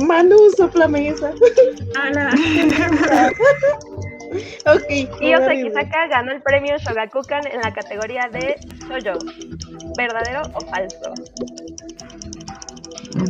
[0.06, 1.32] Manu soplame esa.
[1.96, 2.30] ¡Hala!
[4.66, 4.90] Ok.
[5.20, 5.34] Y.
[5.34, 8.56] Osakisaka ganó el premio Shogakukan en la categoría de
[8.88, 9.18] Shoujo.
[9.96, 11.14] ¿Verdadero o falso?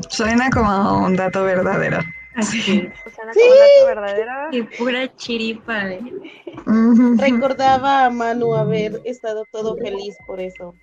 [0.08, 1.98] Suena como un dato verdadero.
[2.36, 2.90] Así.
[3.06, 4.32] O sea, como dato verdadero.
[4.50, 5.92] Qué pura chiripa.
[5.92, 6.00] ¿eh?
[7.16, 10.74] Recordaba a Manu haber estado todo feliz por eso.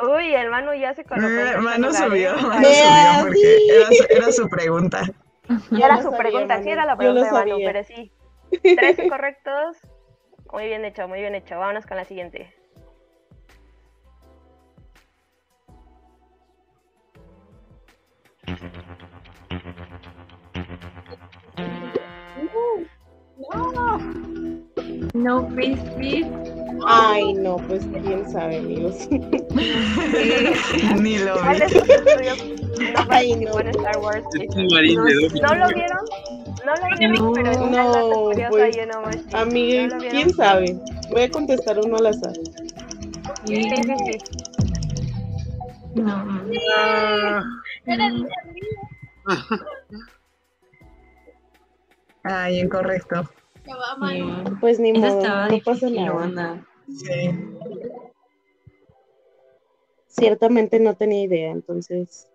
[0.00, 1.28] Uy, el Manu ya se colocó.
[1.28, 2.58] Eh, lugar, subió, ¿eh?
[2.60, 3.70] Vea, subió porque sí.
[3.70, 5.02] era su, era su pregunta.
[5.70, 6.64] Era su sabía, pregunta, Manu.
[6.64, 8.12] sí era la pregunta de Manu, pero sí.
[8.62, 9.76] 13 correctos.
[10.52, 11.58] Muy bien hecho, muy bien hecho.
[11.58, 12.52] Vámonos con la siguiente.
[25.14, 26.24] No crispy.
[26.86, 29.08] Ay, no, pues quién sabe, amigos.
[31.00, 31.74] Ni lo ¿Cuál vi.
[32.92, 33.60] no Ay, no.
[33.60, 34.24] en Star Wars.
[34.40, 35.98] Es un marín de dos ¿No lo vieron?
[36.64, 39.36] No lo vieron, pero está el dato No, pues, en.
[39.36, 40.10] Amiga, ¿No lo vieron?
[40.16, 40.76] ¿quién sabe?
[41.10, 42.32] Voy a contestar uno al azar.
[43.44, 44.18] Sí, sí, sí.
[45.94, 46.24] No.
[46.78, 47.42] Ah,
[47.86, 48.26] Mm.
[52.24, 53.24] Ay, incorrecto.
[53.64, 54.24] Sí.
[54.60, 56.64] Pues ni Esa modo, estaba no pasa nada.
[56.88, 57.30] Sí.
[60.08, 62.28] Ciertamente no tenía idea, entonces.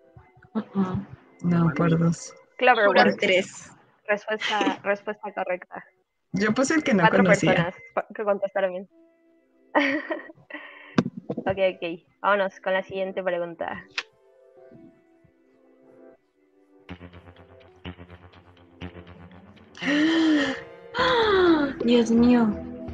[1.42, 2.34] No, por dos.
[2.56, 3.70] Clover Por tres.
[4.06, 5.84] Respuesta, respuesta correcta.
[6.32, 7.54] Yo puse el que no Cuatro conocía.
[7.54, 7.74] personas
[8.14, 8.88] que contestaron bien.
[11.36, 12.00] ok, ok.
[12.20, 13.84] Vámonos con la siguiente pregunta.
[19.82, 21.68] ¡Ah!
[21.84, 22.48] Dios mío.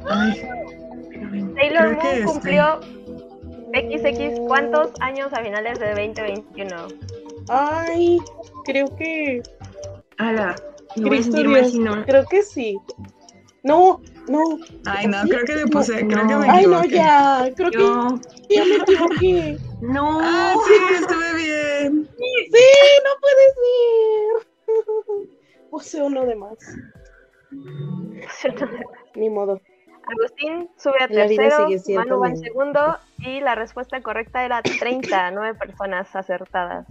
[0.09, 0.41] Ay,
[1.55, 2.79] Taylor que Moon este- cumplió
[3.73, 6.75] XX cuántos años a finales de 2021.
[7.49, 8.19] Ay,
[8.65, 9.41] creo que.
[10.17, 10.55] Ala.
[10.95, 12.05] Me voy a Cristo sentir mal Dios, si no.
[12.05, 12.77] creo que sí.
[13.63, 14.39] No, no.
[14.85, 16.95] ay, no, creo que le puse, creo que me Ay, no, equivoqué.
[16.95, 17.49] ya.
[17.55, 18.19] Creo que Yo.
[18.49, 19.57] ya me equivoqué.
[19.81, 20.19] No.
[29.45, 29.61] Modo.
[30.07, 35.31] Agustín sube a La tercero, Manu va en segundo y la respuesta correcta era 30,
[35.31, 36.87] nueve personas acertadas.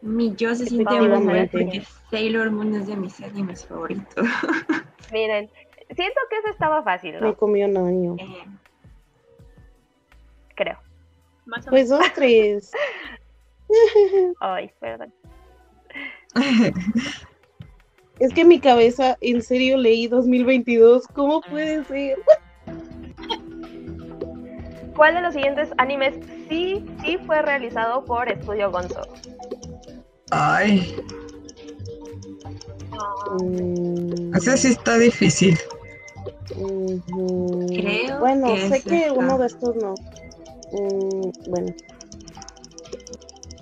[0.00, 4.24] Mi yo se siente muy mal porque Sailor Moon es de mis animes favoritos.
[5.12, 5.50] Miren,
[5.94, 7.36] siento que eso estaba fácil, Me ¿no?
[7.36, 8.16] comió un año.
[8.18, 8.44] Eh,
[10.54, 10.78] Creo.
[11.44, 11.88] Más o menos.
[11.88, 12.72] Pues dos, tres.
[14.40, 15.12] Ay, perdón.
[18.20, 21.06] Es que en mi cabeza, en serio, leí 2022.
[21.14, 22.18] ¿Cómo puede ser?
[24.94, 26.14] ¿Cuál de los siguientes animes
[26.48, 29.02] sí, sí fue realizado por Estudio Gonzo?
[30.30, 30.94] Ay,
[33.32, 35.56] Mm, ese sí está difícil.
[36.56, 37.66] ujú.
[37.76, 39.94] Creo Bueno, que sé que uno de estos no.
[40.72, 41.74] Mm, bueno.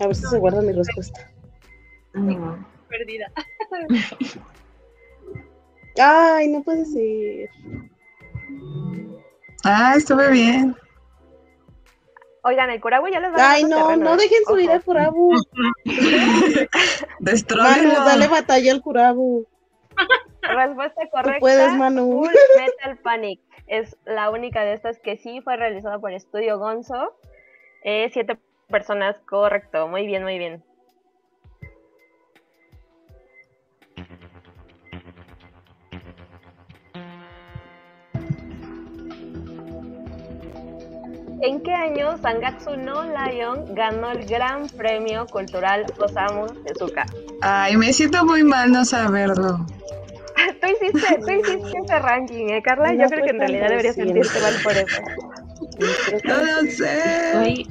[0.00, 1.30] A ver si se guarda mi respuesta.
[2.14, 2.58] no.
[2.88, 3.26] Perdida.
[6.00, 7.50] Ay, no puede ser.
[9.64, 10.76] Ah, estuve bien.
[12.42, 14.22] Oigan, el Kuragua ya les va Ay, ganando no, terreno, no ¿eh?
[14.22, 15.34] dejen subir al Kurabu.
[17.18, 17.94] Destróyenlo.
[17.94, 19.46] Manu, dale batalla al Kurabu.
[20.42, 21.40] Respuesta correcta.
[21.40, 22.24] puedes, Manu.
[22.24, 23.40] Full Metal Panic.
[23.66, 27.14] Es la única de estas que sí fue realizada por Estudio Gonzo.
[27.82, 28.38] Eh, siete
[28.68, 29.88] personas, correcto.
[29.88, 30.64] Muy bien, muy bien.
[41.40, 47.06] ¿En qué año Sangatsu no Lion ganó el Gran Premio Cultural Osamu Tezuka?
[47.42, 49.64] Ay, me siento muy mal no saberlo.
[50.60, 52.92] Tú hiciste, tú hiciste ese ranking, ¿eh, Carla?
[52.92, 55.02] No Yo creo que en realidad deberías sentirte mal por eso.
[56.24, 57.26] No lo sé.
[57.32, 57.68] Estoy,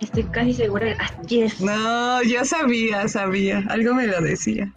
[0.00, 0.86] estoy casi segura.
[0.86, 1.60] de- Ah, yes.
[1.60, 3.62] No, yo sabía, sabía.
[3.68, 4.72] Algo me lo decía.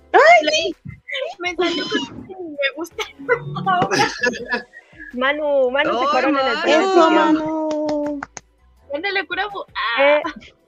[1.39, 1.83] Me salió
[2.29, 3.03] me gusta.
[5.15, 7.11] Manu, Manu se ¡Ay, corona en el primer Eso.
[7.11, 8.21] Manu.
[8.93, 9.27] Ándale.
[9.97, 10.21] Ah, Eh,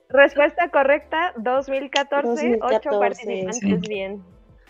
[0.10, 3.90] respuesta correcta, 2014, 8 2014, participantes sí.
[3.90, 4.24] bien.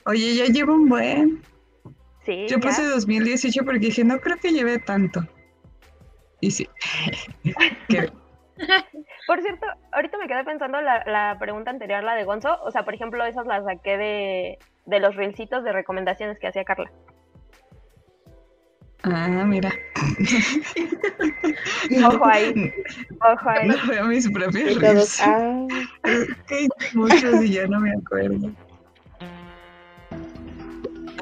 [0.06, 1.42] Oye, ya llevo un buen.
[2.26, 2.68] Sí, Yo ya.
[2.68, 5.22] puse 2018 porque dije, no creo que lleve tanto.
[6.42, 6.68] Y sí.
[9.28, 12.58] Por cierto, ahorita me quedé pensando la, la pregunta anterior, la de Gonzo.
[12.64, 16.64] O sea, por ejemplo, esas las saqué de, de los reelcitos de recomendaciones que hacía
[16.64, 16.92] Carla.
[19.10, 19.72] Ah, mira.
[22.06, 22.74] Ojo ahí,
[23.22, 23.68] ojo ahí.
[23.70, 25.66] No veo mis propios todos, ah,
[26.94, 28.52] muchos y ya no me acuerdo.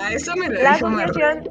[0.02, 0.72] A eso me lo La.
[0.72, 1.44] Asociación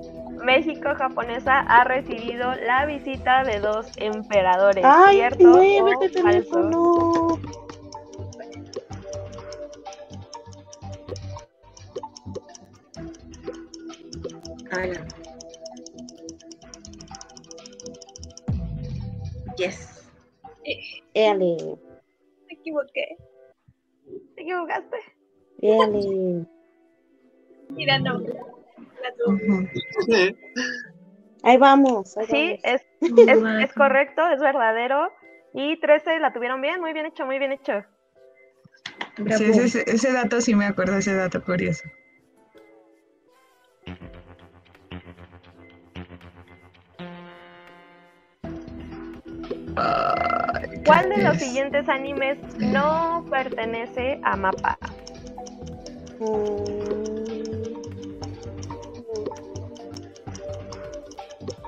[0.44, 6.10] México-Japonesa ha recibido la visita de dos emperadores, ay, ¿cierto falso?
[6.12, 7.38] teléfono.
[19.56, 20.08] Yes.
[21.14, 21.56] Éale,
[22.46, 23.16] me equivoqué.
[24.34, 24.96] ¿Te equivocaste?
[25.60, 26.46] éale.
[27.70, 28.18] Mira, no.
[28.18, 30.34] La.
[31.42, 32.16] Ahí vamos.
[32.16, 32.64] Ahí Sí, vamos.
[32.64, 32.82] es,
[33.28, 35.12] es, es correcto, es verdadero.
[35.52, 37.84] Y 13 la tuvieron bien, muy bien hecho, muy bien hecho.
[39.36, 41.84] Sí, ese, ese dato sí me acuerdo, ese dato curioso.
[49.74, 54.78] ¿Cuál de los siguientes animes no pertenece a Mapa?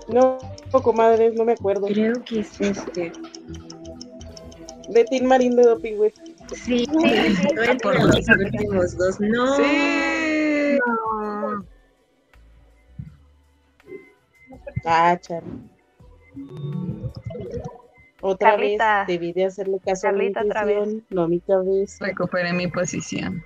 [0.08, 0.38] No,
[0.82, 1.86] comadres, no me acuerdo.
[1.86, 3.12] Creo que es este.
[4.88, 6.12] De Tin Marín de Doping, güey.
[6.54, 7.46] Sí, sí, sí.
[7.48, 9.20] estoy Por los últimos dos.
[9.20, 9.56] No.
[9.56, 10.78] Sí.
[14.84, 15.42] Ah, chale.
[18.20, 18.98] Otra Carlita.
[19.00, 22.04] vez debí de hacerle caso Carlita, a mi otra intuición, no a mi cabeza.
[22.04, 23.42] Recuperé mi posición.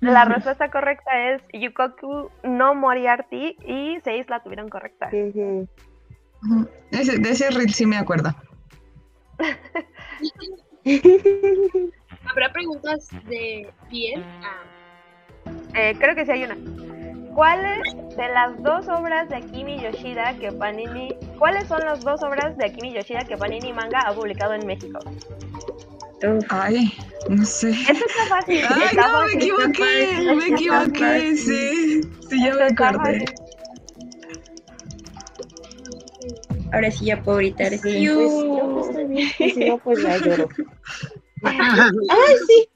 [0.00, 5.08] La respuesta correcta es Yukoku no Moriarty y seis la tuvieron correcta.
[6.90, 8.30] Ese- de ese reel sí me acuerdo.
[12.30, 14.22] ¿Habrá preguntas de bien?
[14.42, 14.62] Ah,
[15.76, 16.56] Eh, creo que sí hay una.
[17.34, 17.80] ¿Cuáles
[18.16, 21.16] de las dos obras de Akimi Yoshida que Panini...
[21.38, 25.00] ¿Cuáles son las dos obras de Akimi Yoshida que Panini Manga ha publicado en México?
[26.22, 26.92] Uf, Ay,
[27.28, 27.70] no sé.
[27.70, 28.60] Esto está fácil.
[28.70, 29.36] Ay, está no, me fácil.
[29.42, 32.00] equivoqué, me equivoqué, sí.
[32.30, 33.24] Sí, ya me acordé.
[36.72, 37.72] Ahora sí ya puedo gritar.
[37.72, 40.48] Sí, pues, que estoy bien, si no, pues ya lloro.
[41.44, 42.68] ¡Ay, sí!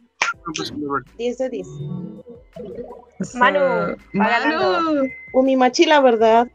[1.16, 1.66] 10 de 10.
[3.34, 5.08] Manu, Manu.
[5.32, 6.48] Umimachi, la verdad,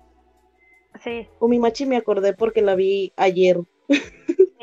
[1.04, 3.58] Sí, Umimachi me acordé porque la vi ayer.
[3.90, 4.00] sí,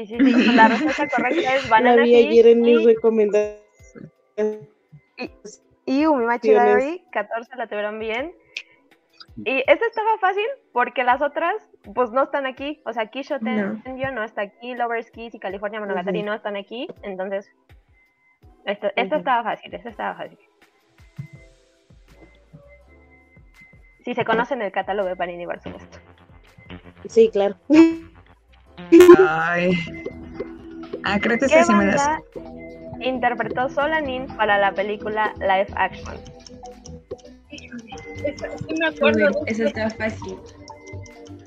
[0.07, 0.53] sí, sí.
[0.55, 3.61] La respuesta correcta es La Banana vi Fish ayer en mis y, recomendaciones.
[5.87, 8.33] y Umimachi Tienes- Diary, 14 la tuvieron bien.
[9.45, 11.55] Y esta estaba fácil porque las otras
[11.95, 12.81] pues no están aquí.
[12.87, 13.83] O sea, Kisho No.
[14.13, 16.27] No está aquí, Lovers Kiss y California Monogatari Ujú.
[16.27, 16.89] no están aquí.
[17.03, 17.49] Entonces,
[18.65, 19.15] esta Ujú.
[19.17, 20.39] estaba fácil, esta estaba fácil.
[24.05, 25.99] Si se conocen el catálogo de Panini, por supuesto.
[27.09, 27.57] Sí, claro.
[29.19, 29.73] Ay.
[31.05, 32.09] Ah, creo que ¿Qué sí me das.
[33.01, 36.19] interpretó Solanin para la película Live Action?
[37.51, 37.95] híjole,
[38.25, 39.29] esa- sí me acuerdo.
[39.47, 40.39] eso está fácil.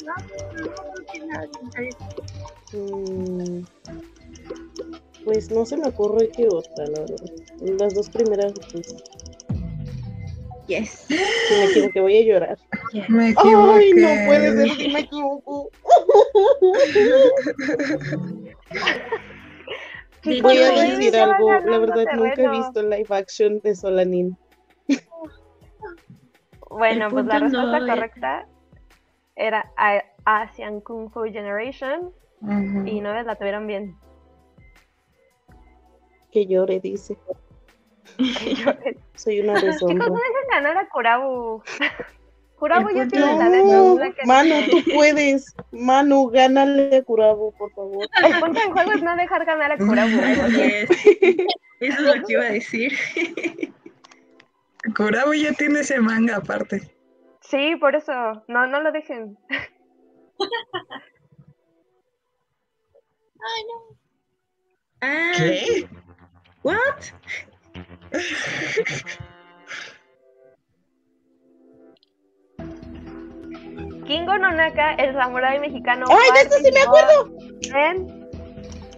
[0.05, 0.13] No,
[0.53, 1.93] no, no tiene nada que ver.
[5.25, 7.31] Pues no se me ocurre qué otra, la verdad.
[7.61, 8.95] Las dos primeras, pues,
[10.67, 11.05] Yes.
[11.07, 11.15] si
[11.55, 12.57] me equivoqué, voy a llorar.
[12.93, 13.09] yes.
[13.09, 13.79] Me equivoqué.
[13.79, 15.69] Ay, no puede ser que me equivoco.
[20.41, 22.51] Voy a decir algo, la verdad nunca he terreno.
[22.53, 24.37] visto live action de Solanin.
[26.69, 28.47] Bueno, pues la respuesta no correcta
[29.35, 29.71] era
[30.25, 32.11] Asian Kung Fu Generation
[32.41, 32.87] Ujú.
[32.87, 33.95] y nueve la tuvieron bien.
[36.33, 37.15] Que llore, dice.
[39.15, 40.07] Soy una Chicos, deshonra.
[40.07, 41.61] no dejen ganar a Kurabu.
[42.55, 43.25] Kurabu El ya tiene.
[43.63, 45.55] No, o sea que- Manu, tú puedes.
[45.71, 48.07] Manu, gánale a Curabo, por favor.
[48.23, 50.09] El punto del juego es no dejar ganar a Kurabu.
[50.09, 50.87] ¿eh?
[50.89, 51.47] Yes.
[51.79, 52.93] Eso es lo que iba a decir.
[54.97, 56.95] Kurabo ya tiene ese manga aparte.
[57.41, 58.11] Sí, por eso.
[58.47, 59.37] No, no lo dejen.
[63.45, 63.97] Ay, no.
[65.01, 65.87] Ah, ¿Qué?
[66.63, 67.11] ¿What?
[74.05, 76.05] Kingo Nonaka, el samurái mexicano.
[76.09, 77.29] ¡Ay, de esto sí me acuerdo!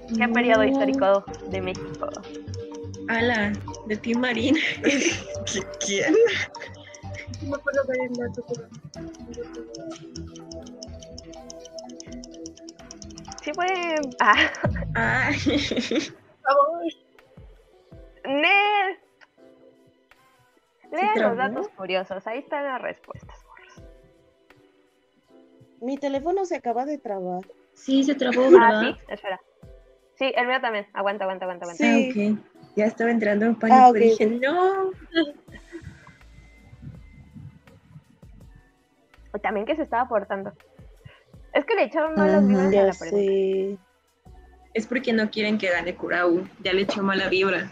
[0.10, 2.10] ¿En qué periodo histórico de México?
[3.08, 3.54] Ala,
[3.88, 4.56] de Tim Marín.
[5.46, 6.14] ¿Qui- ¿Quién?
[7.44, 8.68] No me acuerdo ver el dato, pero.
[13.44, 13.68] Sí fue...
[14.20, 14.50] Ah,
[14.96, 15.38] Ay.
[15.38, 16.84] Por favor.
[18.28, 19.00] Nel.
[20.92, 22.26] Lean los datos curiosos.
[22.28, 23.38] Ahí están las respuestas.
[25.82, 27.44] Mi teléfono se acaba de trabar.
[27.74, 28.82] Sí, se trabó, Ah, ¿verdad?
[28.82, 29.42] sí, espera.
[30.18, 30.88] Sí, el mío también.
[30.94, 31.84] Aguanta, aguanta, aguanta, aguanta.
[31.84, 32.14] Sí.
[32.16, 32.40] Ah, ok.
[32.78, 33.80] Ya estaba entrando en pánico.
[33.82, 34.92] Ah, ok, Dije, no.
[39.34, 40.54] O También que se estaba portando.
[41.54, 43.18] Es que le echaron malas vibras a la pregunta.
[43.18, 43.78] sé.
[44.74, 46.48] Es porque no quieren que gane Kurau.
[46.64, 47.70] Ya le echó mala vibra.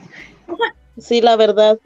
[0.97, 1.79] Sí, la verdad.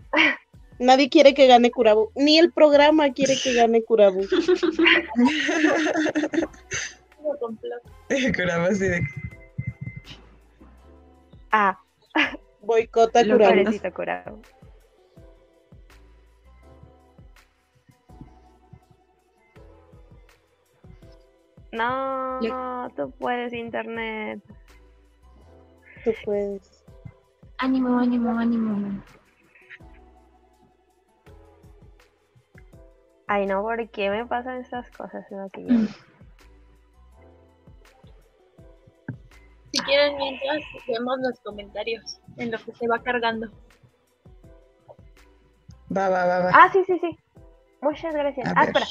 [0.80, 2.12] Nadie quiere que gane Curabo.
[2.16, 3.84] Ni el programa quiere que gane.
[3.84, 4.22] Kurabo
[8.70, 9.02] así de.
[11.52, 11.80] Ah,
[12.62, 13.24] Boicota
[22.42, 24.42] Le- no, tú puedes internet.
[26.04, 26.77] Tú puedes.
[27.60, 29.02] Ánimo, ánimo, ánimo.
[33.28, 35.26] Ay, no, ¿por qué me pasan estas cosas?
[35.52, 35.76] que yo-
[39.86, 43.48] quieren, mientras vemos los comentarios en lo que se va cargando.
[45.96, 46.52] Va, va, va, va.
[46.54, 47.18] Ah, sí, sí, sí.
[47.82, 48.48] Muchas gracias.
[48.48, 48.68] A Ah, ver.
[48.70, 48.86] espera.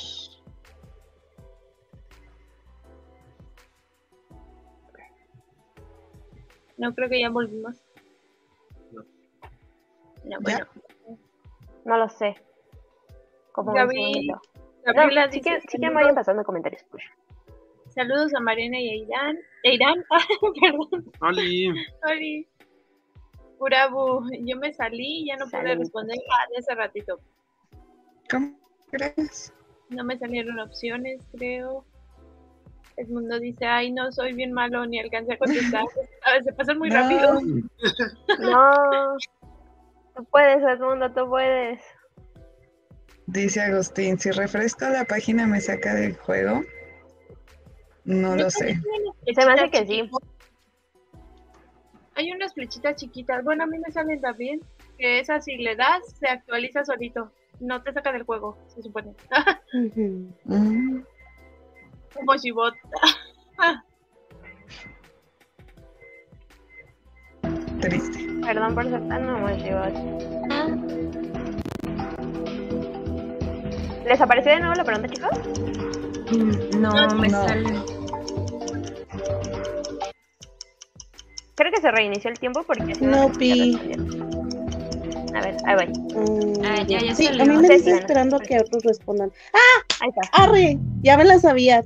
[6.78, 7.76] No creo que ya volvimos.
[10.26, 10.36] No.
[10.36, 10.66] No, bueno.
[11.84, 12.36] No lo sé.
[13.52, 14.40] Como segundito.
[14.84, 16.82] Gabriela No, sí dice, que, sí que vayan pasando comentarios.
[16.84, 17.02] Push.
[17.94, 19.38] saludos a Mariana y a Irán.
[19.64, 20.04] ¿A Irán?
[20.60, 21.12] Perdón.
[21.20, 21.68] Oli,
[22.08, 22.46] Oli.
[23.58, 27.18] Urabu, yo me salí y ya no pude responder ah, de hace ratito.
[28.30, 28.54] ¿Cómo
[28.90, 29.52] crees?
[29.88, 31.84] No me salieron opciones, creo.
[32.96, 35.84] El mundo dice, ay, no, soy bien malo, ni alcancé a contestar.
[36.24, 36.96] A ver, se pasan muy No.
[36.96, 37.40] rápido.
[38.40, 39.16] No.
[40.16, 41.80] Tú puedes, Edmundo, tú puedes.
[43.26, 46.62] Dice Agustín, si refresco la página me saca del juego.
[48.04, 48.80] No lo sé.
[49.34, 50.10] Se me hace que sí.
[52.14, 53.44] Hay unas flechitas chiquitas.
[53.44, 54.60] Bueno, a mí me salen también.
[54.96, 57.30] Que esas si le das, se actualiza solito.
[57.60, 59.12] No te saca del juego, se supone.
[60.44, 61.00] Mm,
[62.14, 62.74] Como Shibot.
[67.80, 68.25] triste.
[68.46, 69.92] Perdón por ser tan emotivos.
[74.06, 75.30] ¿Les apareció de nuevo la pregunta, chicos?
[76.78, 77.44] No, No, me no.
[77.44, 77.70] sale.
[81.56, 83.76] Creo que se reinició el tiempo porque No, no, Pi.
[85.34, 85.86] A ver, ahí voy.
[86.14, 87.90] Mm, Ah, ya, ya sí, a mí me sí.
[87.90, 89.32] esperando que otros respondan.
[90.00, 90.44] Ahí está.
[90.44, 90.78] ¡Arre!
[91.02, 91.82] Ya me la sabía.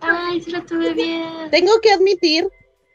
[0.00, 1.50] Ay, se lo tuve bien.
[1.50, 2.48] Tengo que admitir,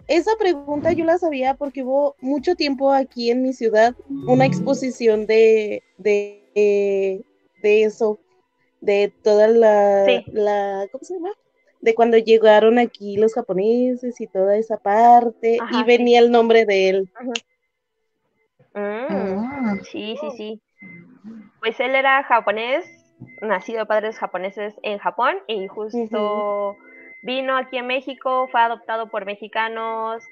[0.07, 3.95] esa pregunta yo la sabía porque hubo mucho tiempo aquí en mi ciudad
[4.25, 7.23] una exposición de, de,
[7.61, 8.19] de eso,
[8.81, 10.25] de toda la, Sí.
[10.31, 11.31] la, ¿cómo se llama?
[11.81, 15.83] De cuando llegaron aquí los japoneses y toda esa parte, Ajá, y sí.
[15.85, 17.09] venía el nombre de él.
[18.73, 20.61] Mm, Ah, sí, sí, sí.
[21.59, 22.85] Pues él era japonés,
[23.41, 26.75] nacido de padres japoneses en Japón y justo
[27.21, 30.23] vino aquí a México, fue adoptado por mexicanos,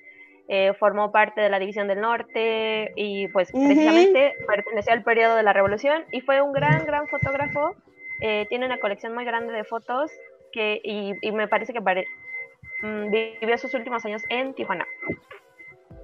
[0.48, 5.44] eh, formó parte de la División del Norte y pues precisamente perteneció al periodo de
[5.44, 7.76] la Revolución y fue un gran, gran fotógrafo.
[8.22, 10.12] Eh, tiene una colección muy grande de fotos
[10.54, 12.06] que, y, y me parece que pare-
[12.82, 14.86] mm, vivió sus últimos años en Tijuana.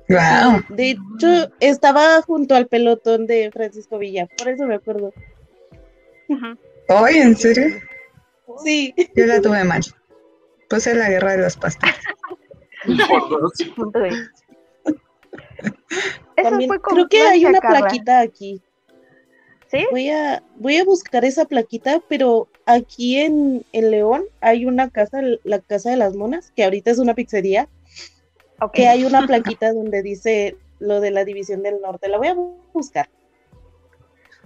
[0.10, 0.62] wow.
[0.70, 5.14] De hecho, estaba junto al pelotón de Francisco Villa, por eso me acuerdo.
[6.90, 7.80] ¿Hoy en serio?
[8.64, 9.82] Sí, Yo la tuve mal.
[10.72, 11.50] Puse la guerra de de-
[16.38, 17.80] Eso también fue creo que hay una Carla.
[17.82, 18.62] plaquita aquí.
[19.68, 19.86] ¿Sí?
[19.92, 25.22] Voy a, voy a buscar esa plaquita, pero aquí en, en León hay una casa,
[25.44, 27.70] la Casa de las Monas, que ahorita es una pizzería,
[28.74, 32.10] que hay una plaquita donde dice lo de la División del Norte.
[32.10, 32.36] La voy a
[32.74, 33.10] buscar.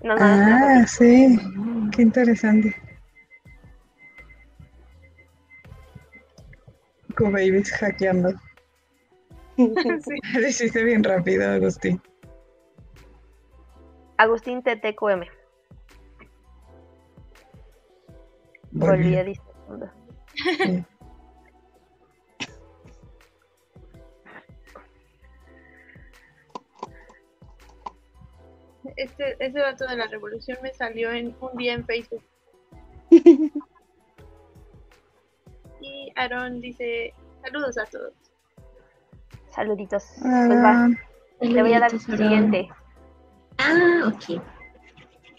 [0.03, 1.39] Mandas una Ah, sí.
[1.95, 2.76] Qué interesante.
[7.24, 8.34] Babies hackeando.
[9.57, 10.16] Sí.
[10.34, 12.01] Lo hiciste bien rápido, Agustín.
[14.18, 15.24] Agustín TTQM.
[18.72, 19.16] Volví Volví.
[19.16, 19.93] a.
[20.66, 20.86] Sí.
[28.97, 32.24] Este, ese dato de la revolución me salió en un día en Facebook.
[36.16, 37.13] Aaron dice,
[37.43, 38.13] saludos a todos.
[39.49, 40.03] Saluditos.
[40.22, 40.89] Pues va, Ah,
[41.41, 41.99] le voy a dar Aaron.
[41.99, 42.70] siguiente,
[43.57, 44.41] Ah, ok.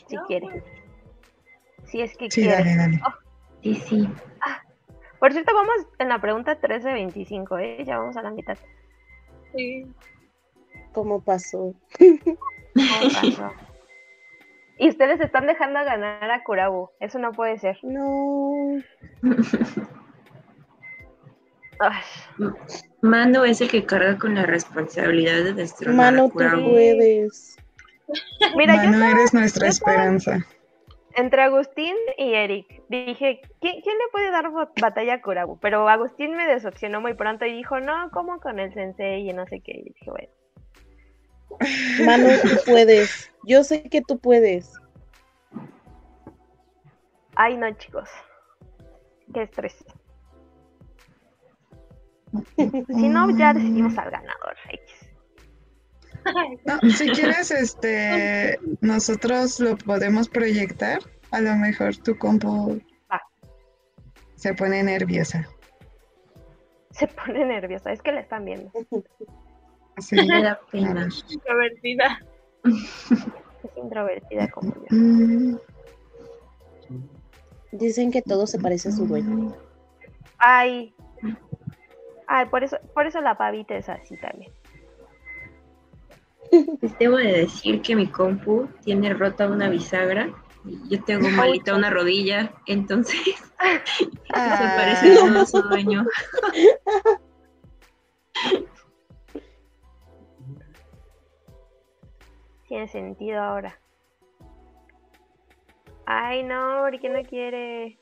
[0.08, 0.62] si quiere.
[1.84, 2.56] Si es que sí, quiere.
[2.56, 3.00] dale, dale.
[3.62, 4.08] Sí, sí.
[5.18, 7.84] Por cierto, vamos en la pregunta 13 de 25, ¿eh?
[7.84, 8.56] Ya vamos a la mitad.
[9.54, 9.86] Sí.
[10.92, 11.74] ¿Cómo pasó?
[11.98, 12.36] ¿Cómo
[12.74, 13.52] pasó?
[14.78, 16.90] Y ustedes están dejando ganar a Kurabu.
[17.00, 17.78] Eso no puede ser.
[17.82, 18.76] No.
[21.78, 22.02] Ay,
[23.02, 27.56] Mano es el que carga con la responsabilidad de destruir Mano, tú puedes.
[28.56, 30.38] Mira, yo Mano, estaba eres nuestra yo esperanza.
[31.14, 32.82] entre Agustín y Eric.
[32.88, 35.58] Dije, ¿quién, quién le puede dar ba- batalla a Kurabu?
[35.60, 39.28] Pero Agustín me decepcionó muy pronto y dijo, no, ¿cómo con el sensei?
[39.28, 39.72] Y no sé qué.
[39.72, 40.28] Y dije, bueno.
[42.04, 43.30] Mano, tú puedes.
[43.44, 44.72] Yo sé que tú puedes.
[47.34, 48.08] Ay, no, chicos.
[49.34, 49.84] Qué estrés.
[52.56, 54.56] Si no, ya decidimos al ganador.
[54.70, 55.06] X.
[56.64, 60.98] No, si quieres, este, nosotros lo podemos proyectar.
[61.30, 63.20] A lo mejor tu compu Va.
[64.34, 65.48] se pone nerviosa.
[66.90, 68.72] Se pone nerviosa, es que la están viendo.
[69.98, 70.16] Sí.
[70.26, 71.08] Da pena.
[71.30, 72.20] Introvertida.
[72.64, 75.58] Es introvertida como yo.
[77.72, 79.54] Dicen que todo se parece a su dueño.
[80.38, 80.95] Ay.
[82.26, 84.52] Ay, por eso, por eso la pavita es así también.
[86.80, 90.28] Les debo de decir que mi compu tiene rota una bisagra
[90.64, 93.20] y yo tengo malita una rodilla, entonces
[93.58, 96.04] se parece a su dueño.
[102.68, 103.78] Tiene sentido ahora.
[106.04, 107.98] Ay, no, ¿por qué no quiere?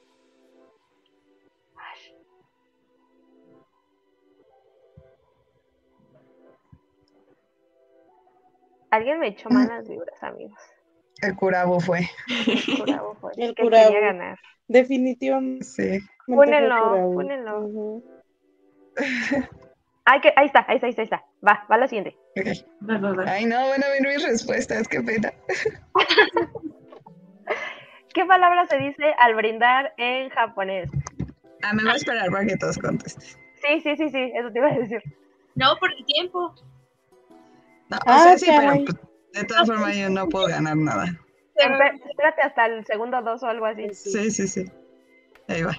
[8.94, 10.56] Alguien me echó malas vibras, amigos.
[11.20, 12.02] El curabo fue.
[12.28, 13.88] El curabo fue El que curabo.
[13.92, 14.38] quería ganar.
[14.68, 15.64] Definitivamente.
[15.64, 15.98] Sí.
[16.26, 17.58] pónenlo.
[17.58, 18.04] Ujú.
[20.04, 21.24] Ay, que, ahí está, ahí está, ahí está, ahí está.
[21.44, 22.16] Va, va la siguiente.
[22.38, 22.46] Ok.
[22.88, 23.24] Va, va, va.
[23.32, 25.32] Ay, no, van a ver mis respuestas, qué pena.
[28.14, 30.88] ¿Qué palabra se dice al brindar en japonés?
[31.64, 33.24] Ah, me voy a esperar para que todos contesten.
[33.60, 35.02] Sí, sí, sí, sí, eso te iba a decir.
[35.56, 36.54] No, por el tiempo.
[37.90, 38.96] No, o Ah, sea, sí, pero pues,
[39.32, 41.06] de todas formas yo no puedo ganar nada.
[41.56, 43.88] Espérate hasta el segundo dos o algo así.
[43.94, 44.64] Sí, sí, sí.
[45.48, 45.76] Ahí va.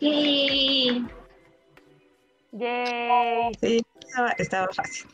[0.00, 1.06] Sí.
[2.52, 3.54] Yay.
[3.60, 5.06] Sí, estaba, estaba fácil.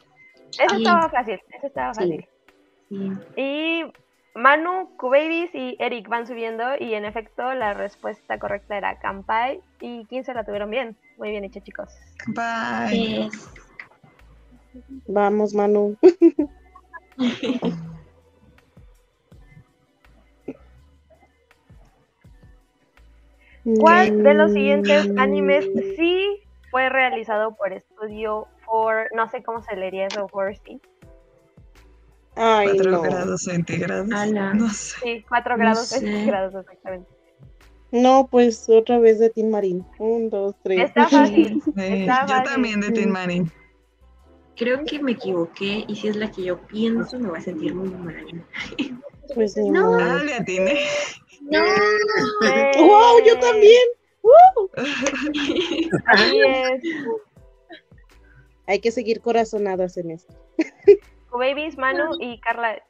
[0.58, 2.00] Eso estaba fácil, eso estaba Sí.
[2.00, 2.28] fácil.
[2.88, 3.12] Sí.
[3.36, 3.69] Y
[4.34, 10.06] Manu, Kubabies y Eric van subiendo y en efecto la respuesta correcta era Kampai y
[10.06, 10.96] 15 la tuvieron bien.
[11.18, 11.88] Muy bien hecho chicos.
[12.28, 13.26] Bye.
[13.26, 13.50] Yes.
[15.08, 15.96] Vamos, Manu.
[23.78, 29.60] ¿Cuál de los siguientes Mm, animes sí fue realizado por estudio for, no sé cómo
[29.62, 30.80] se leería eso, for sí?
[32.42, 33.02] Ay, Cuatro no.
[33.02, 34.10] grados centígrados.
[34.12, 34.54] Ala.
[34.54, 34.96] No sé.
[35.02, 35.98] Sí, 4 No grados sé.
[36.00, 37.08] centígrados exactamente.
[37.92, 39.84] No, pues otra vez de Tin Marín.
[39.98, 40.84] Un, dos, tres.
[40.88, 41.60] Está fácil.
[41.64, 42.50] Sí, Está yo fácil.
[42.52, 43.52] también de Tin Marín.
[44.56, 47.74] Creo que me equivoqué y si es la que yo pienso me voy a sentir
[47.74, 48.44] muy mal.
[49.34, 49.98] Pues No.
[49.98, 50.80] Ah, le atiné.
[51.42, 51.58] No.
[52.78, 53.24] ¡Wow!
[53.26, 53.82] ¡Yo también!
[56.06, 56.82] Así es.
[58.66, 60.34] Hay que seguir corazonadas en esto.
[61.38, 62.82] Babies, Manu y Carla.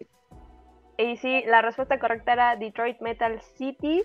[0.97, 4.03] Y sí, la respuesta correcta era Detroit Metal City.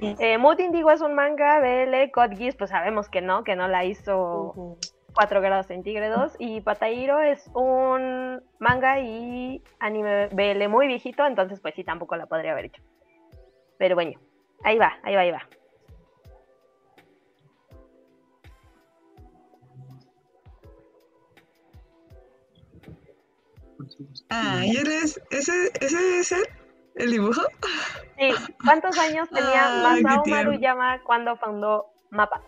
[0.00, 0.18] Yes.
[0.20, 3.68] Eh, Mood Indigo es un manga, BL, Code Geass, pues sabemos que no, que no
[3.68, 4.78] la hizo Ujú.
[5.14, 6.34] 4 grados centígrados.
[6.38, 12.26] Y Patahiro es un manga y anime BL muy viejito, entonces pues sí, tampoco la
[12.26, 12.82] podría haber hecho.
[13.78, 14.18] Pero bueno,
[14.62, 15.48] ahí va, ahí va, ahí va.
[24.30, 25.20] Ah, ¿y eres?
[25.30, 26.42] ¿Ese, ese es el,
[26.96, 27.42] el dibujo?
[28.18, 28.30] Sí,
[28.64, 30.26] ¿cuántos años tenía qué Masao.
[30.26, 32.42] Maruyama cuando fundó Mapa?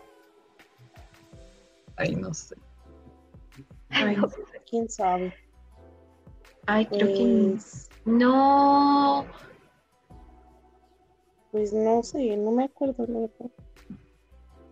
[1.97, 2.57] Ay, no sé.
[3.91, 4.17] Ay,
[4.69, 5.35] ¿Quién sabe?
[6.67, 9.25] ay, creo que Pues, no.
[11.53, 13.51] pues no sé, no me acuerdo la verdad.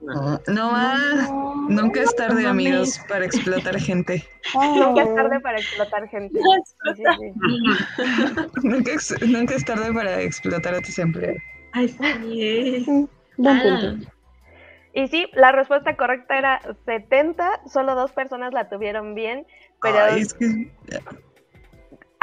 [0.07, 1.31] No, no más.
[1.69, 4.23] Nunca es tarde, No amigos, para explotar gente.
[4.55, 6.39] Nunca es Ah, tarde para explotar gente.
[6.95, 8.63] Sí, sí, sí.
[8.63, 11.39] Nunca, ex- nunca es tarde para explotar a tus empleados.
[11.75, 11.97] Es.
[13.37, 13.95] Buen Ah.
[14.93, 19.45] Y sí, la respuesta correcta era 70, solo dos personas la tuvieron bien,
[19.83, 20.71] pero Ay, es que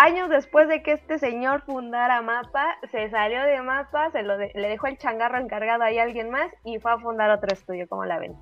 [0.02, 4.52] años después de que este señor fundara Mapa, se salió de Mapa, se lo de-
[4.56, 7.88] le dejó el changarro encargado ahí a alguien más y fue a fundar otro estudio,
[7.88, 8.34] como la ven.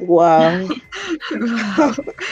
[0.00, 0.68] Wow.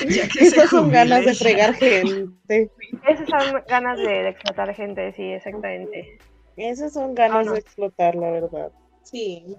[0.09, 2.70] ya que se Esas son ganas de fregar gente.
[3.09, 6.18] Esas son ganas de, de explotar gente, sí, exactamente.
[6.57, 7.53] Esas son ganas no.
[7.53, 8.72] de explotar, la verdad.
[9.03, 9.57] Sí.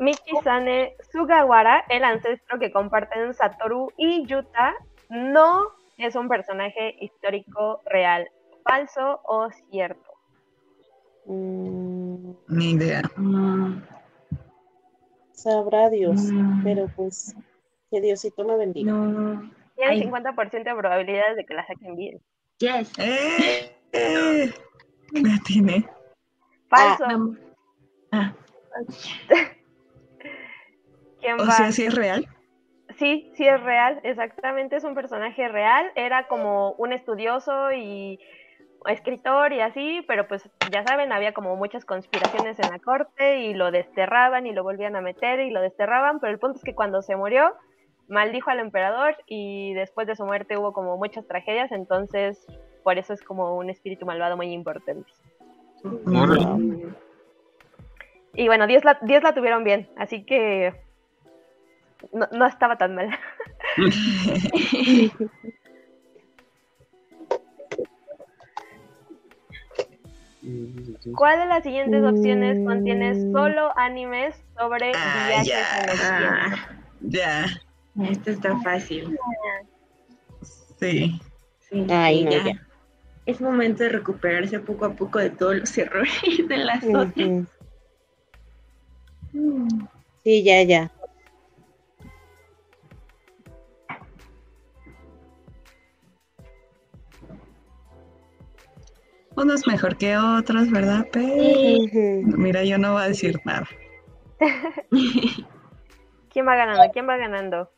[0.00, 4.74] Michisane Sugawara, el ancestro que comparten Satoru y Yuta,
[5.10, 8.26] no es un personaje histórico real,
[8.64, 10.10] falso o cierto.
[11.26, 13.02] Mm, Ni idea.
[13.16, 13.82] Mm,
[15.32, 16.18] sabrá Dios.
[16.32, 17.36] mm, Pero pues,
[17.90, 18.92] que Diosito me bendiga.
[18.92, 19.50] No.
[19.76, 20.02] Tiene Ay.
[20.02, 22.20] 50% de probabilidades de que la saquen bien.
[22.58, 22.90] Yes.
[22.98, 23.76] ¡Eh!
[23.92, 24.50] eh,
[25.12, 25.88] Le atiné.
[26.68, 27.04] Falso.
[27.06, 27.38] Vamos.
[28.12, 28.32] Ah,
[31.20, 31.52] ¿Quién O va?
[31.52, 32.26] sea, sí es real.
[32.98, 38.18] sí, sí es real, exactamente, es un personaje real, era como un estudioso y
[38.86, 43.54] escritor y así, pero pues ya saben, había como muchas conspiraciones en la corte y
[43.54, 46.74] lo desterraban y lo volvían a meter y lo desterraban, pero el punto es que
[46.74, 47.52] cuando se murió,
[48.08, 52.46] maldijo al emperador y después de su muerte hubo como muchas tragedias, entonces
[52.82, 55.12] por eso es como un espíritu malvado muy importante.
[58.34, 60.72] Y bueno, 10 la, 10 la tuvieron bien, así que
[62.12, 63.10] no, no estaba tan mal.
[71.16, 73.32] ¿Cuál de las siguientes opciones contiene Mm.
[73.32, 75.78] solo animes sobre Ah, viajes ya.
[75.78, 76.02] en el tiempo?
[76.02, 76.68] Ah,
[77.02, 77.46] Ya,
[78.10, 79.18] esto está fácil.
[80.78, 81.20] sí.
[81.68, 82.44] Sí, Ay, no, ya.
[82.46, 82.66] ya.
[83.26, 86.12] Es momento de recuperarse poco a poco de todos los errores
[86.48, 86.82] de las.
[89.32, 89.84] Mm.
[90.24, 90.90] Sí, ya, ya.
[99.40, 101.06] Unos mejor que otros, ¿verdad?
[101.12, 101.26] Pero
[102.36, 103.66] mira, yo no voy a decir nada.
[106.30, 106.82] ¿Quién va ganando?
[106.92, 107.70] ¿Quién va ganando?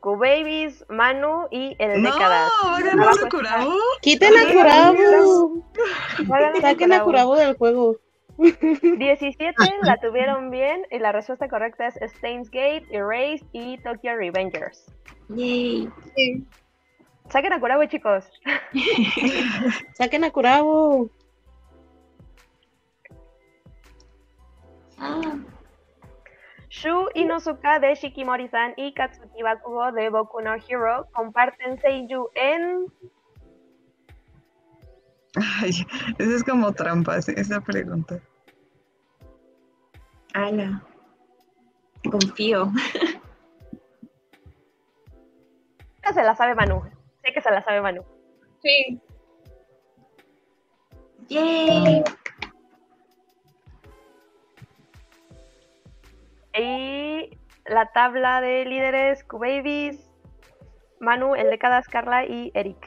[0.00, 2.50] Q-Babies, Manu y el No, Décadas.
[2.64, 3.72] va a ganar Abajo Sakurabo.
[4.00, 5.64] Quiten a Kurabo.
[6.30, 7.30] Va ganando Saquen a Kurabo.
[7.32, 7.96] Kurabo del juego.
[8.38, 14.86] 17 la tuvieron bien y la respuesta correcta es Steins Gate, Erased y Tokyo Revengers.
[15.28, 15.90] Yay.
[17.30, 18.24] Saquen a Kurabo, chicos.
[19.94, 21.10] Saquen a Kurabo.
[24.98, 25.38] Ah,
[26.68, 32.86] Shu Inosuka de Shikimori-san y Katsuki Bakugo de Boku no Hero comparten Seiyuu en...
[35.36, 35.70] Ay,
[36.18, 38.20] eso es como trampa, sí, esa pregunta.
[40.34, 40.82] ala.
[42.10, 42.72] Confío.
[46.12, 46.99] Se la sabe Manu.
[47.30, 48.02] Sé que se la sabe Manu.
[48.60, 49.00] Sí.
[51.28, 52.02] Yay.
[56.58, 57.30] Y
[57.66, 60.12] la tabla de líderes, Q-Babies,
[60.98, 62.84] Manu, el de cada Carla y Eric.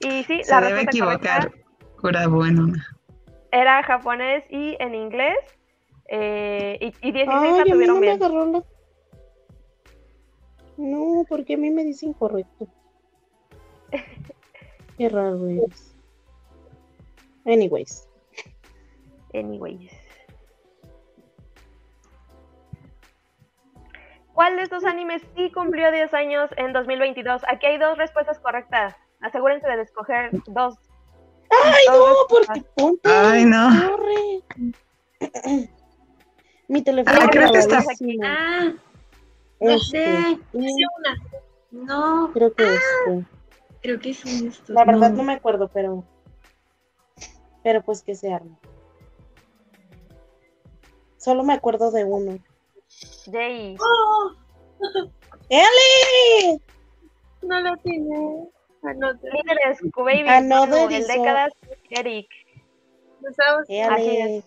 [0.00, 1.52] Y sí, Se la debe respuesta equivocar
[2.44, 2.86] en una.
[3.52, 5.38] era japonés y en inglés.
[6.08, 8.62] eh, y, y 16 Ay, la a mí tuvieron no me agarró la...
[10.76, 12.68] No, porque a mí me dice incorrecto.
[14.98, 15.94] Qué raro es.
[17.44, 18.08] Anyways.
[19.34, 19.92] Anyways.
[24.32, 27.42] ¿Cuál de estos animes sí cumplió 10 años en 2022?
[27.48, 28.94] Aquí hay dos respuestas correctas.
[29.20, 30.74] Asegúrense de escoger dos.
[31.64, 32.14] ¡Ay, dos no!
[32.28, 33.08] Porque ponte.
[33.08, 33.68] Ay, no.
[33.90, 34.42] Corre.
[36.68, 38.24] Mi teléfono Ah, creo que está- grabadísimo.
[38.26, 38.72] Ah,
[39.60, 40.38] no Este, sé.
[40.52, 41.16] Sí, una.
[41.70, 43.24] No, Creo que este.
[43.86, 44.68] Creo que son estos.
[44.68, 46.04] La verdad no me acuerdo, pero.
[47.62, 48.58] Pero pues que se arma.
[51.16, 52.38] Solo me acuerdo de uno.
[53.30, 53.76] Jay.
[53.80, 54.32] ¡Oh!
[55.48, 56.60] ¡Ele!
[57.42, 58.48] No lo tiene.
[58.82, 61.52] Líderes, Q-Baby, Another el is décadas,
[61.90, 62.28] Eric.
[63.90, 64.44] Así es.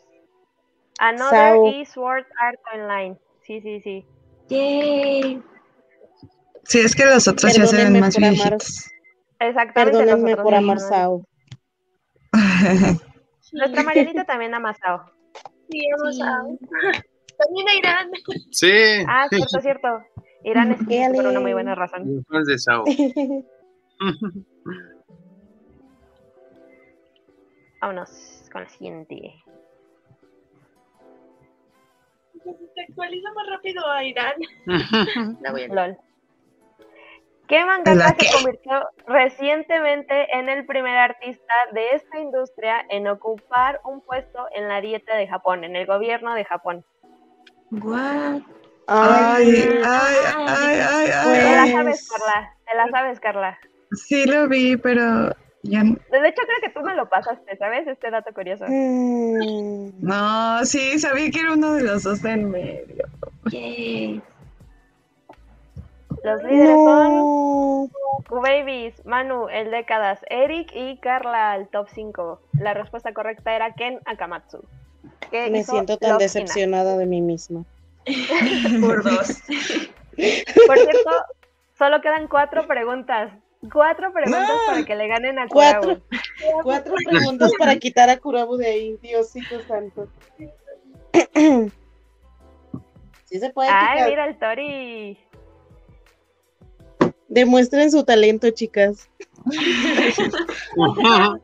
[0.99, 1.67] Another Sao.
[1.67, 3.17] y Sword Art Online.
[3.41, 4.05] Sí, sí, sí.
[4.47, 5.43] Yay.
[6.63, 8.57] Sí, es que los otros ya se ven Perdónenme más por amar.
[9.39, 9.97] Exactamente.
[9.99, 10.89] Perdónenme por amar también.
[10.89, 11.25] Sao.
[13.53, 15.05] Nuestra Marianita también ama Sao.
[15.69, 16.43] Sí, hemos a...
[17.37, 18.11] También a Irán.
[18.51, 18.71] Sí,
[19.07, 19.87] Ah, cierto, cierto.
[20.43, 22.23] Irán es por una muy buena razón.
[22.45, 22.83] de Sao.
[27.81, 29.33] Vámonos con la siguiente.
[32.43, 34.33] Se actualiza más rápido a Irán.
[35.41, 35.97] La voy a LOL.
[37.50, 38.72] ¿Qué ¿La mangaka se convirtió
[39.08, 45.16] recientemente en el primer artista de esta industria en ocupar un puesto en la dieta
[45.16, 46.86] de Japón, en el gobierno de Japón?
[47.72, 48.41] What?
[48.86, 50.16] Ay, Ay, ay,
[50.47, 51.56] ay, ay, Te ay.
[51.56, 52.56] la sabes, Carla.
[52.70, 53.60] Te la sabes, Carla.
[53.93, 55.30] Sí lo vi, pero
[55.64, 57.88] ya De hecho, creo que tú me lo pasaste, ¿sabes?
[57.88, 58.66] Este dato curioso.
[58.68, 63.08] Mm, no, sí, sabía que era uno de los dos en medio.
[63.45, 64.22] Yay.
[66.24, 67.89] Los líderes son.
[68.28, 72.41] Q-Babies, Manu, el décadas, Eric y Carla, el top 5.
[72.59, 74.59] La respuesta correcta era Ken Akamatsu.
[75.32, 77.63] que Me siento tan Love decepcionada de mí misma.
[78.82, 79.28] Por dos.
[80.67, 81.11] Por cierto,
[81.78, 83.32] solo quedan cuatro preguntas.
[83.72, 84.74] Cuatro preguntas No.
[84.74, 85.99] para que le ganen a Cuatro.
[85.99, 86.63] Kurabo.
[86.63, 90.07] Cuatro preguntas para quitar a Kurabu de ahí, Diosito santo.
[93.26, 94.09] Sí se puede Ay, quitar.
[94.09, 95.17] mira el Tori.
[97.30, 99.07] Demuestren su talento, chicas.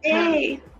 [0.01, 0.61] ¡Ey!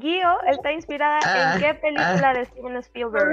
[0.00, 3.32] Gio está inspirada Ah, en qué película de Steven Spielberg.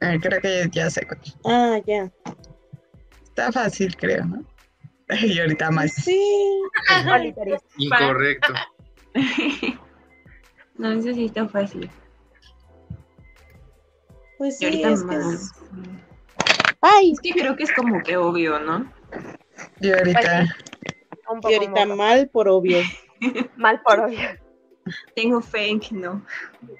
[0.00, 1.06] Eh, creo que ya sé.
[1.44, 2.10] Ah, ya.
[3.24, 4.44] Está fácil, creo, ¿no?
[5.22, 5.92] Y ahorita más.
[5.92, 6.20] Sí.
[7.78, 8.52] Incorrecto.
[10.78, 11.88] No, eso sí está fácil.
[14.42, 15.34] Pues Y sí, ahorita es que más.
[15.34, 15.52] es-
[16.80, 18.92] Ay, Es que creo que es como que obvio, ¿no?
[19.80, 20.46] Y ahorita.
[21.48, 22.78] Y ahorita mal por obvio.
[23.56, 24.18] mal por obvio.
[25.14, 26.26] Tengo fe en que no.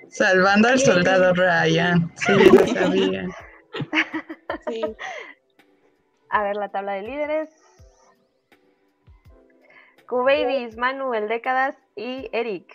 [0.09, 2.11] Salvando al soldado Ryan.
[2.17, 3.27] Sí, lo sabía.
[4.69, 4.83] Sí.
[6.31, 7.49] A ver la tabla de líderes.
[10.09, 12.75] Q-Babies, Manu, el Décadas y Eric.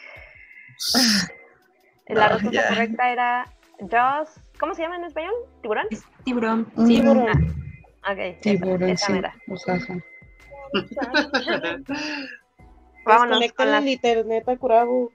[2.07, 3.53] La No, respuesta correcta era
[3.91, 4.29] Jaws.
[4.59, 5.33] ¿Cómo se llama en español?
[5.61, 5.87] ¿Tiburón?
[5.91, 6.67] Es tiburón.
[6.77, 7.01] Sí.
[7.01, 7.29] Tiburón.
[8.09, 9.13] Ok, esa- Tiburón, esa sí.
[9.13, 9.35] mera.
[9.47, 9.97] Ujaja.
[13.05, 15.11] Vámonos con las el internet a Curabu.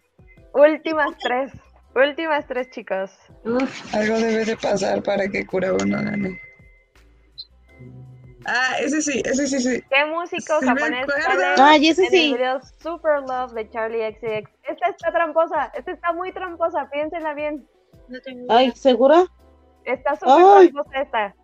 [0.55, 1.53] últimas tres.
[1.95, 3.11] Últimas tres, chicos.
[3.45, 6.41] Uf, Algo debe de pasar para que Kurabo no gane.
[8.47, 9.83] Ah, ese sí, ese sí, sí.
[9.91, 11.07] ¿Qué músico Sí japonés
[11.59, 12.31] Ay, ese en sí.
[12.33, 14.51] el video Super Love de Charlie XCX?
[14.65, 15.67] Esta está tramposa.
[15.75, 16.89] Esta está muy tramposa.
[16.91, 17.69] Piénsenla bien.
[18.13, 18.57] No tengo idea.
[18.59, 19.27] Ay, ¿segura?
[19.85, 21.35] Está súper esta.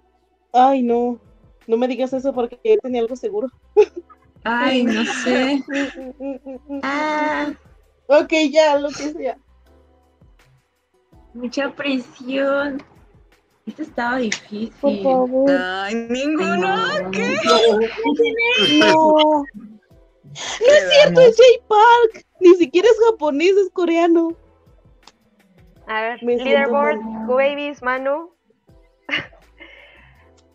[0.53, 1.19] Ay, no.
[1.67, 3.49] No me digas eso porque yo tenía algo seguro.
[4.45, 5.65] ay, no sé.
[6.83, 7.51] Ah,
[8.07, 9.39] Ok, ya, lo que sea.
[11.35, 12.83] mucha presión.
[13.67, 14.73] Esto estaba difícil.
[14.81, 15.51] Por favor.
[15.51, 16.57] Ay, ninguno.
[16.57, 17.11] No.
[17.11, 17.37] ¿Qué?
[18.79, 19.45] No.
[20.25, 22.27] No es cierto, es J Park.
[22.41, 24.35] Ni siquiera es japonés, es coreano.
[25.89, 27.27] A ver, Me leaderboard, mal.
[27.27, 28.31] Q-Babies, Manu.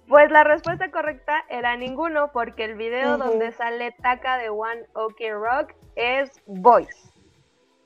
[0.07, 5.15] Pues la respuesta correcta era ninguno, porque el video donde sale Taka de One OK
[5.31, 7.09] Rock es Voice.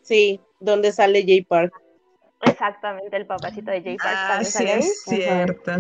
[0.01, 1.73] Sí, donde sale J Park.
[2.41, 4.79] Exactamente, el papacito de J Park Ah, también sí, sale ahí.
[4.79, 5.71] es cierto.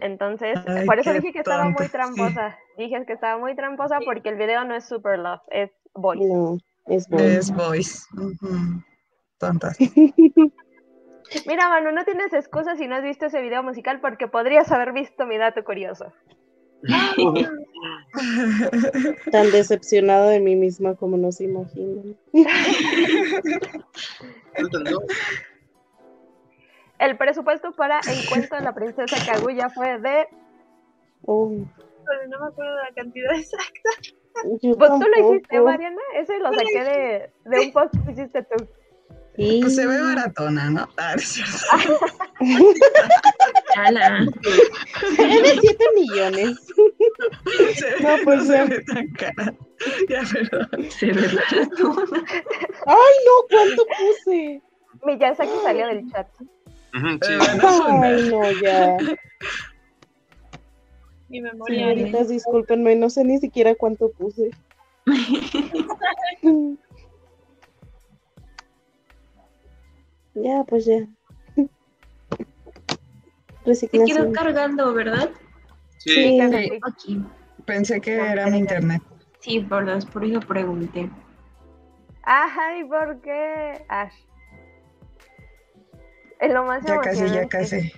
[0.00, 1.92] Entonces, Ay, por eso dije que estaba muy sí.
[1.92, 2.58] tramposa.
[2.76, 6.24] Dije que estaba muy tramposa porque el video no es Super Love, es Voice.
[6.26, 7.06] No, es.
[7.12, 8.06] Es voice.
[9.38, 9.76] Tontas.
[11.46, 14.92] Mira, Manu, no tienes excusas si no has visto ese video musical porque podrías haber
[14.92, 16.12] visto mi dato curioso.
[19.32, 22.16] Tan decepcionada de mí misma como no se imaginan.
[26.98, 30.28] El presupuesto para El cuento de la princesa Kaguya fue de
[31.26, 31.50] Oh,
[32.06, 33.90] Pero no me acuerdo de la cantidad exacta.
[34.60, 35.60] yo Pues tú lo hiciste.
[35.60, 36.02] Mariana.
[36.16, 38.66] Ese lo saqué de, de un post que hiciste tú.
[39.36, 39.58] Sí.
[39.62, 40.88] Pues se ve baratona, ¿no?
[40.96, 41.98] Ah, es cierto.
[43.76, 44.24] Ala.
[45.16, 46.58] Se ve de 7 millones.
[47.74, 49.54] Se ve- No, pues, no se ve tan cara.
[50.08, 50.90] Ya, perdón.
[50.90, 52.22] Se ve baratona.
[52.86, 54.62] Ay, no, ¿cuánto puse?
[55.04, 56.28] Miyazaki salió del chat.
[56.38, 57.32] Sí.
[57.62, 58.96] Ay, no, ya.
[61.28, 61.76] Mi memoria.
[61.88, 64.50] Señoritas, discúlpenme, no sé ni siquiera cuánto puse.
[70.34, 70.98] Ya, pues ya.
[71.56, 71.66] Te
[73.56, 74.32] quedó Resignación.
[74.32, 75.30] cargando, ¿verdad?
[75.98, 76.38] Sí.
[76.42, 77.26] Ok.
[77.64, 79.02] Pensé que era mi internet.
[79.40, 81.08] Sí, por, dos, por eso pregunté.
[82.24, 83.84] Ay, ¿por qué?
[83.88, 84.14] Ash.
[86.40, 87.92] Es lo más Ya casi, ya casi.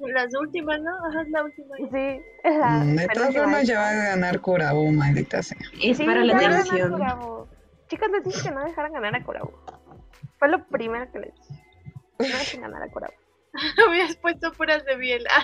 [0.00, 0.90] Las últimas, ¿no?
[1.08, 1.76] Ajá, es la última.
[1.76, 5.58] Sí, es la Mm, De todas formas, ya va a ganar Kurabo, maldita sea.
[5.82, 7.48] Es Sí, para la atención.
[7.88, 9.52] Chicos, les dije que no dejaran ganar a Kurabo.
[10.44, 12.56] Fue lo primero que les dije.
[12.58, 13.14] No ganar a Kurabo.
[13.88, 15.24] Habías puesto puras de biel.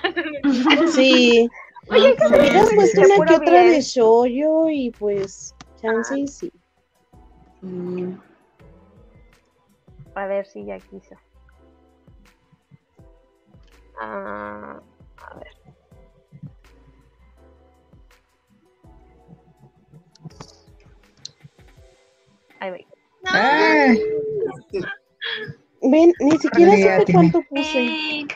[0.44, 0.86] Ah.
[0.88, 1.48] Sí,
[1.88, 6.28] Oye, ¿qué hubieras sí, puesto sí, una que otra de shoyo y pues, chance y
[6.28, 6.52] sí.
[7.62, 8.14] Sí.
[10.14, 11.14] A ver si ya quiso.
[13.98, 14.82] Ah,
[15.16, 15.56] a ver.
[22.58, 22.89] Ahí voy.
[25.82, 28.26] Ven, ni siquiera Amiga, supe cuánto puse.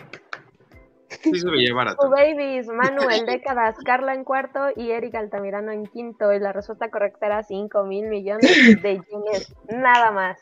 [1.22, 2.10] Sí se veía Tu barato.
[2.10, 6.32] babies, Manuel décadas, Carla en cuarto y Erika Altamirano en quinto.
[6.32, 8.50] Y la respuesta correcta era 5 mil millones
[8.82, 9.54] de yenes.
[9.68, 10.38] Nada más.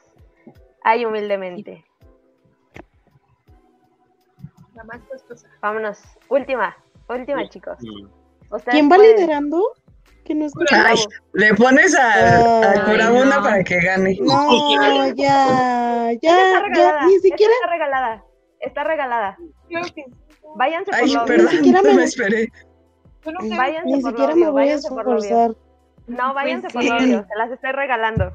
[0.82, 1.84] Ay, humildemente.
[4.74, 5.48] La más costosa.
[5.60, 6.00] Vámonos.
[6.28, 6.76] Última.
[7.08, 7.78] Última, chicos.
[8.70, 9.16] ¿Quién va pueden.
[9.16, 9.62] liderando?
[10.24, 10.74] Que no escuché.
[10.74, 10.96] ay,
[11.32, 13.42] le pones a, a una no.
[13.42, 14.16] para que gane.
[14.20, 17.06] No, ya, ya, está ya, regalada.
[17.06, 17.52] ni siquiera.
[17.60, 18.24] Está regalada.
[18.60, 19.38] Está regalada.
[20.54, 22.52] Váyanse por Ay, lo perdón, siquiera no me- me esperé.
[23.24, 25.50] Váyanse Ni por siquiera lo me voy a váyanse por esforzar.
[26.06, 26.88] No, váyanse Pues por sí.
[26.88, 28.32] lo obvio, se las estoy regalando.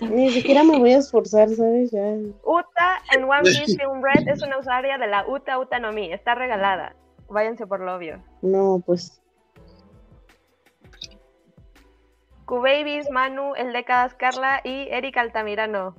[0.00, 1.90] Ni siquiera me voy a esforzar, ¿sabes?
[1.90, 2.00] Ya.
[2.44, 6.12] Uta en One Piece Film Red es una usuaria de la Uta Uta no Mi,
[6.12, 6.94] está regalada.
[7.28, 8.22] Váyanse por lo obvio.
[8.42, 9.21] No, pues.
[12.46, 15.94] Q-Babies, Manu, El Décadas, Carla y Eric Altamirano.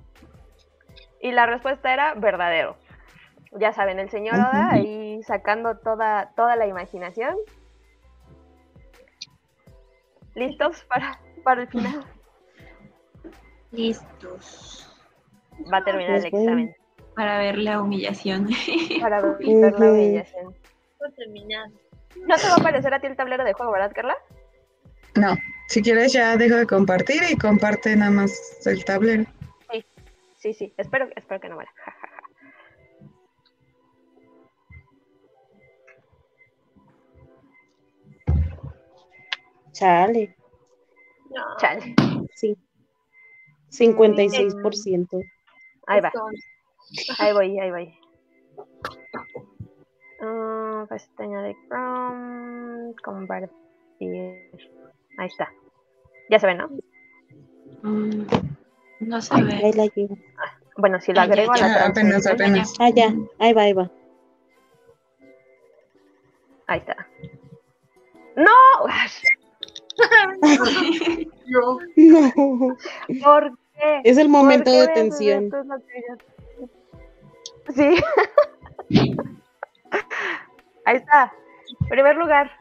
[1.22, 2.76] Y la respuesta era verdadero.
[3.52, 7.36] Ya saben, el señor Oda ahí sacando toda, toda la imaginación.
[10.36, 12.04] ¿Listos para, para el final?
[13.72, 14.90] listos
[15.72, 16.76] Va a terminar el examen.
[17.16, 18.50] para ver la humillación.
[19.02, 20.56] Para ver la humillación.
[22.28, 24.16] No te va a aparecer a ti el tablero de juego, ¿verdad, Carla?
[25.16, 25.36] No,
[25.68, 28.32] si quieres ya dejo de compartir y comparte nada más
[28.66, 29.26] el tablero.
[30.44, 31.72] Sí, sí, espero, espero que no muera.
[31.86, 32.24] Ja, ja, ja.
[39.72, 40.36] Chale.
[41.30, 41.58] No.
[41.60, 41.96] Chale.
[42.36, 42.58] Sí.
[43.72, 45.22] 56%.
[45.88, 46.12] Ahí va.
[47.20, 47.98] Ahí voy, ahí voy.
[50.22, 54.52] Ah, pestaña de Chrome, compartir.
[55.18, 55.52] Ahí está.
[56.30, 56.70] Ya se ve, ¿no?
[57.84, 58.26] Mm,
[59.02, 59.72] no se Ahí ve.
[59.76, 60.18] la llevo.
[60.78, 62.74] Bueno, si lo Ah, ya, agrego a la ya, apenas, apenas.
[62.80, 63.14] Ah, ya.
[63.40, 63.92] Ahí va, ahí va.
[66.68, 67.08] Ahí está.
[68.36, 68.52] ¡No!
[71.46, 71.80] Yo.
[71.96, 72.76] No.
[73.24, 74.02] ¿Por qué?
[74.04, 75.52] Es el momento ¿Por qué de tensión.
[77.76, 77.96] Sí.
[80.86, 81.32] Ahí está.
[81.90, 82.52] Primer lugar.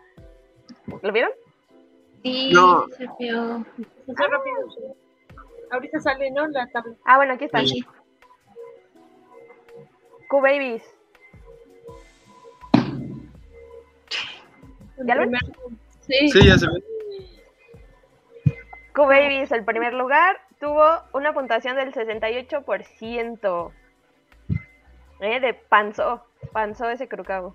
[1.01, 1.31] ¿Lo vieron?
[2.23, 2.87] Sí, No.
[2.97, 3.65] se vio.
[4.07, 4.57] Se fue rápido.
[5.71, 6.47] Ahorita sale, ¿no?
[6.49, 6.95] La tabla.
[7.05, 7.61] Ah, bueno, aquí está.
[7.67, 7.85] Sí.
[10.29, 10.83] Q-Babies.
[15.05, 15.39] ¿Ya lo ven?
[16.01, 16.29] Sí.
[16.29, 16.83] Sí, ya se ve.
[18.95, 23.73] Q-Babies, el primer lugar, tuvo una puntuación del 68%.
[25.21, 26.25] Eh, de panzó.
[26.53, 27.55] Panzó ese crucabo.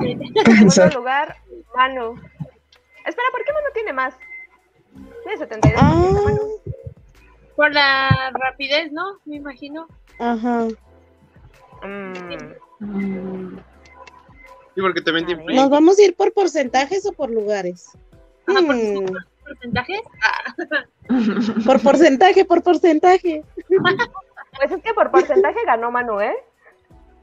[0.00, 0.30] En
[0.70, 1.36] segundo lugar,
[1.74, 2.20] Manu.
[3.04, 4.14] Espera, ¿por qué Manu tiene más?
[5.22, 5.74] Tiene 72%.
[5.78, 6.70] Ah.
[7.56, 9.18] Por la rapidez, ¿no?
[9.24, 9.86] Me imagino.
[10.18, 10.66] ajá.
[11.82, 13.56] Mm, Mm,
[14.74, 15.60] Sí, porque también te implica.
[15.60, 17.90] ¿Nos vamos a ir por porcentajes o por lugares?
[18.46, 19.06] Ajá, por Hmm,
[19.44, 20.00] ¿Porcentajes?
[20.22, 20.54] Ah,
[21.64, 23.44] por porcentaje, por porcentaje.
[24.56, 26.32] Pues es que por porcentaje ganó Manu, ¿eh?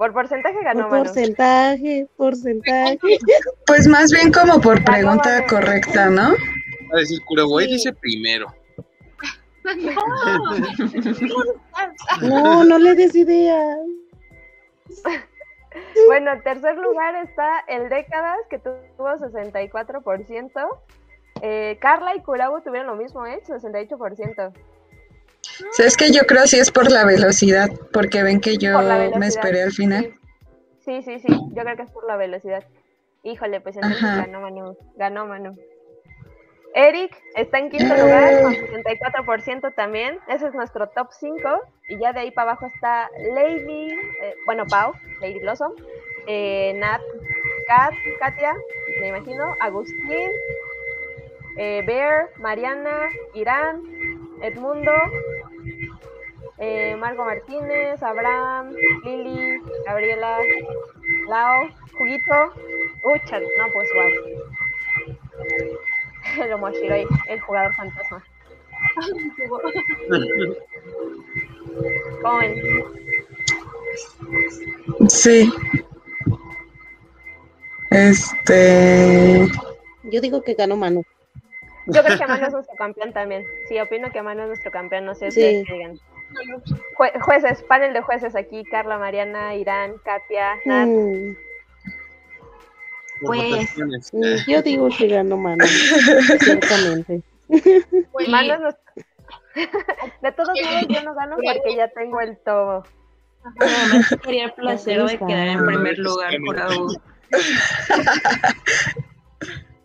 [0.01, 1.03] Por porcentaje ganó Por Manu.
[1.03, 2.97] porcentaje, porcentaje.
[3.67, 6.29] Pues más bien como por Ganó, pregunta correcta, ¿no?
[6.91, 7.67] A decir, Sí.
[7.67, 8.47] dice primero.
[12.23, 13.77] No, no le des ideas.
[16.07, 20.67] Bueno, en tercer lugar está el Décadas, que tuvo 64%.
[21.43, 23.39] Eh, Carla y Kurabu tuvieron lo mismo, ¿eh?
[23.45, 24.51] 68%.
[25.71, 28.79] ¿Sabes que Yo creo sí es por la velocidad, porque ven que yo
[29.17, 30.13] me esperé al final.
[30.83, 32.63] Sí, sí, sí, sí, yo creo que es por la velocidad.
[33.23, 34.25] Híjole, pues entonces Ajá.
[34.25, 35.55] ganó Manu, ganó Manu.
[36.73, 38.83] Eric está en quinto lugar con Eh.
[38.83, 40.17] 64% también.
[40.27, 41.37] Ese es nuestro top 5.
[41.89, 45.73] Y ya de ahí para abajo está Lady, eh, bueno, Pau, Lady Blossom,
[46.27, 47.01] eh, Nat,
[47.67, 48.55] Kat, Katia,
[49.01, 50.29] me imagino, Agustín,
[51.57, 53.81] eh, Bear, Mariana, Irán,
[54.41, 54.91] Edmundo,
[56.61, 60.37] eh, Marco Martínez, Abraham, Lili, Gabriela,
[61.27, 62.53] Lao, Juguito,
[63.03, 64.09] Ucha, no, pues wow.
[66.43, 68.23] El Omoshiroi, el jugador fantasma.
[72.21, 72.61] ¿Cómo ven?
[75.09, 75.51] Sí.
[77.89, 79.47] Este.
[80.03, 81.03] Yo digo que ganó Manu.
[81.87, 83.43] Yo creo que Manu es nuestro campeón también.
[83.67, 85.39] Sí, opino que Manu es nuestro campeón, no sé Sí.
[85.39, 85.99] ustedes qué digan.
[86.97, 90.87] Jue- jueces, panel de jueces aquí, Carla, Mariana, Irán, Katia, Nat.
[90.87, 91.35] Mm,
[93.21, 95.65] por Pues, Eh, yo digo que ganó Manu.
[96.39, 97.21] Ciertamente.
[98.11, 98.81] Pues, es nuestro...
[100.21, 102.83] De todos modos, yo no gano porque ya tengo el todo.
[103.59, 106.87] Nada más quería el placer de quedar en primer lugar por algo.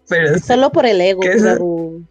[0.09, 1.20] Pero Solo por el ego.
[1.22, 2.05] Kurabu.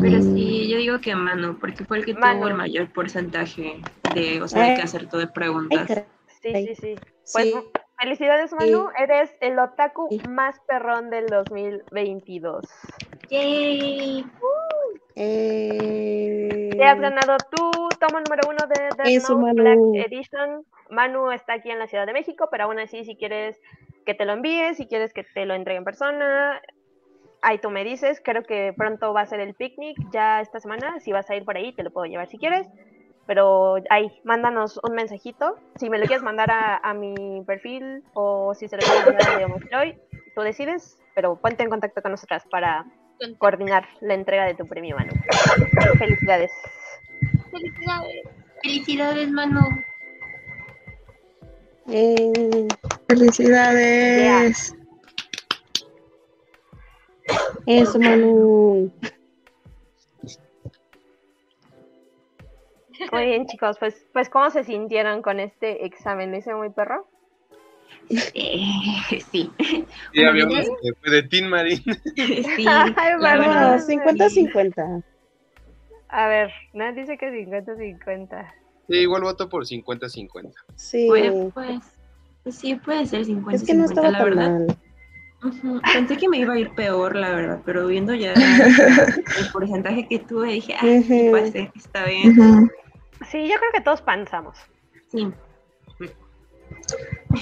[0.00, 2.40] Pero sí, yo digo que Manu, porque fue el que Manu.
[2.40, 3.80] tuvo el mayor porcentaje
[4.14, 5.88] de, o sea, de que acertó de preguntas.
[6.42, 6.94] Sí, sí, sí.
[7.32, 7.54] Pues Sí.
[7.98, 8.88] felicidades, Manu.
[8.98, 10.20] Eres el otaku Sí.
[10.26, 12.66] más perrón del 2022.
[13.30, 14.24] Yay.
[15.20, 19.52] Eh, Te has ganado tu tomo número uno de Death Eso, Note.
[19.60, 20.64] Black Edition.
[20.90, 23.60] Manu está aquí en la Ciudad de México, pero aún así, si quieres
[24.06, 26.62] que te lo envíe, si quieres que te lo entregue en persona,
[27.42, 28.20] ahí tú me dices.
[28.24, 31.00] Creo que pronto va a ser el picnic, ya esta semana.
[31.00, 32.66] Si vas a ir por ahí, te lo puedo llevar si quieres.
[33.26, 35.56] Pero ahí, mándanos un mensajito.
[35.76, 39.30] Si me lo quieres mandar a, a mi perfil o si se lo quieres mandar
[39.30, 39.98] a Demotroy,
[40.34, 40.98] tú decides.
[41.14, 42.86] Pero ponte en contacto con nosotras para
[43.38, 45.12] coordinar la entrega de tu premio, Manu.
[45.98, 46.52] Felicidades.
[47.50, 48.22] Felicidades.
[48.62, 49.60] Felicidades, Manu.
[51.90, 52.68] eh,
[53.08, 54.74] Felicidades.
[57.68, 58.90] Eso, Manu.
[63.12, 63.76] Muy bien, chicos.
[63.78, 66.30] Pues, pues ¿cómo se sintieron con este examen?
[66.32, 67.06] ¿Lo hice muy perro?
[68.10, 69.50] Eh, sí.
[70.14, 71.82] Bueno, habíamos que fue de Tin Marín.
[72.16, 72.64] Sí.
[72.66, 73.70] Ay, la Bárbara.
[73.70, 75.04] verdad, No, 50-50.
[76.08, 78.52] A ver, no dice que 50-50.
[78.88, 80.52] Sí, igual voto por 50-50.
[80.74, 81.06] Sí.
[81.06, 81.78] Bueno, pues,
[82.42, 84.50] pues sí, puede ser 50 es que no estaba la verdad.
[84.50, 84.78] mal.
[85.92, 88.34] Pensé que me iba a ir peor, la verdad, pero viendo ya
[89.38, 92.70] el porcentaje que tuve, dije, ah, sí pasé, está bien.
[93.30, 94.58] Sí, yo creo que todos pensamos.
[95.10, 95.32] Sí.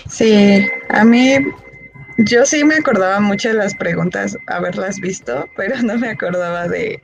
[0.09, 1.37] Sí, a mí,
[2.19, 7.01] yo sí me acordaba mucho de las preguntas, haberlas visto, pero no me acordaba de,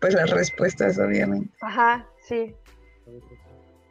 [0.00, 1.50] pues, las respuestas, obviamente.
[1.62, 2.54] Ajá, sí.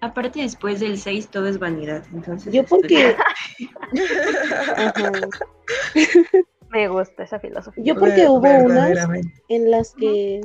[0.02, 2.54] Aparte, después del 6 todo es vanidad, entonces...
[2.54, 3.16] Yo este, porque...
[6.70, 7.84] Me gusta esa filosofía.
[7.84, 9.08] Yo porque Ver- hubo unas
[9.50, 10.42] en las que...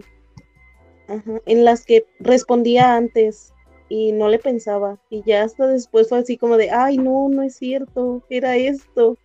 [1.08, 3.52] Ajá, en las que respondía antes
[3.88, 4.98] y no le pensaba.
[5.10, 9.18] Y ya hasta después fue así como de, ay, no, no es cierto, era esto.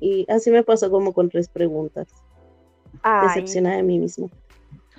[0.00, 2.08] Y así me pasó como con tres preguntas.
[3.02, 4.28] Ay, Decepcionada de mí misma.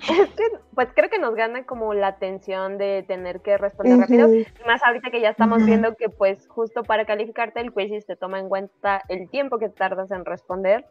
[0.08, 0.44] Es que,
[0.74, 4.28] pues creo que nos gana como la tensión de tener que responder rápido.
[4.66, 8.38] Más ahorita que ya estamos viendo que pues justo para calificarte el quiz te toma
[8.38, 10.84] en cuenta el tiempo que tardas en responder.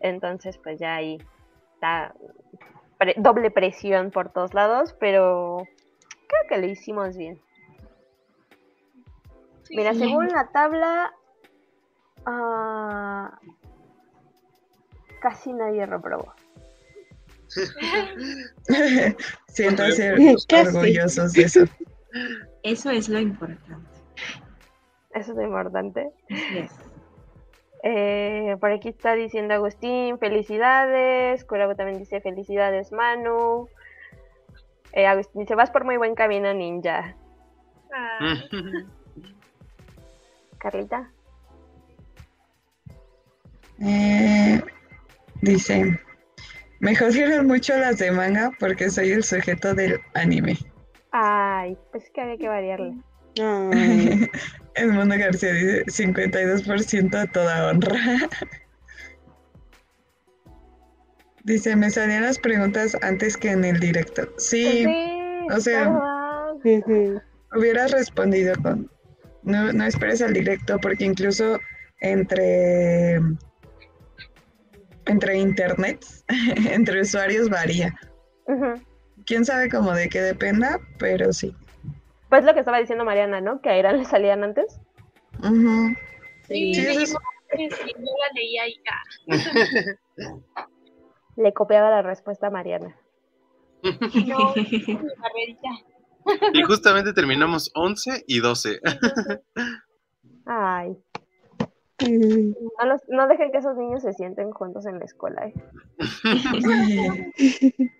[0.00, 1.18] Entonces pues ya ahí
[1.74, 2.14] está
[2.98, 5.66] pre- doble presión por todos lados, pero
[6.26, 7.40] creo que lo hicimos bien.
[9.62, 10.00] Sí, Mira, sí.
[10.00, 11.12] según la tabla,
[12.26, 13.38] ah,
[15.20, 16.32] casi nadie reprobó.
[19.48, 20.14] Siéntanse
[20.48, 20.76] Casi.
[20.76, 21.64] orgullosos de eso.
[22.62, 23.88] Eso es lo importante.
[25.14, 26.10] Eso es importante.
[26.30, 26.70] Así es.
[27.82, 31.44] Eh, por aquí está diciendo Agustín, felicidades.
[31.44, 33.68] Curago también dice felicidades, Manu.
[34.92, 37.16] Eh, Agustín dice, vas por muy buen camino, ninja.
[37.92, 38.34] Ah,
[40.58, 41.10] Carlita.
[43.82, 44.62] Eh,
[45.40, 45.98] dice,
[46.80, 50.58] me jodieron mucho las de manga porque soy el sujeto del anime.
[51.12, 52.94] Ay, pues que había que variarle.
[54.74, 57.96] El Mundo García dice 52% a toda honra.
[61.44, 64.28] Dice, me salían las preguntas antes que en el directo.
[64.36, 65.90] Sí, Sí, o sea,
[67.56, 68.90] hubieras respondido con...
[69.42, 71.58] No, no esperes al directo porque incluso
[72.00, 73.18] entre...
[75.10, 76.04] Entre internet,
[76.70, 77.94] entre usuarios varía.
[79.26, 81.54] Quién sabe cómo de qué dependa, pero sí.
[82.28, 83.60] Pues lo que estaba diciendo Mariana, ¿no?
[83.60, 84.78] Que a Irán le salían antes.
[86.48, 89.96] Sí, Sí, eso es- sí, sí, yo la leía y ya.
[91.36, 92.96] Le copiaba la respuesta a Mariana.
[94.26, 94.52] No.
[96.52, 98.80] Y justamente terminamos 11 y 12.
[100.44, 100.96] Ay,
[102.78, 105.46] no, los- no dejen que esos niños se sienten juntos en la escuela.
[105.46, 105.54] ¿eh?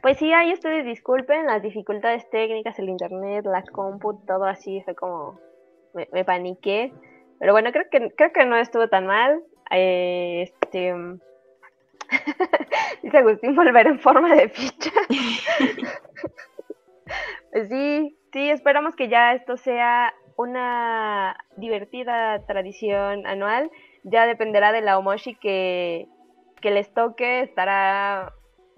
[0.00, 4.94] Pues sí, ahí ustedes disculpen las dificultades técnicas, el internet, la compu, todo así fue
[4.94, 5.38] como
[5.92, 6.92] me, me paniqué.
[7.38, 9.42] Pero bueno, creo que creo que no estuvo tan mal.
[9.70, 10.94] Eh, este
[13.02, 14.90] dice Agustín volver en forma de ficha.
[17.52, 23.70] pues sí, sí, esperamos que ya esto sea una divertida tradición anual.
[24.02, 26.06] Ya dependerá de la Omoshi que,
[26.60, 28.32] que les toque, estará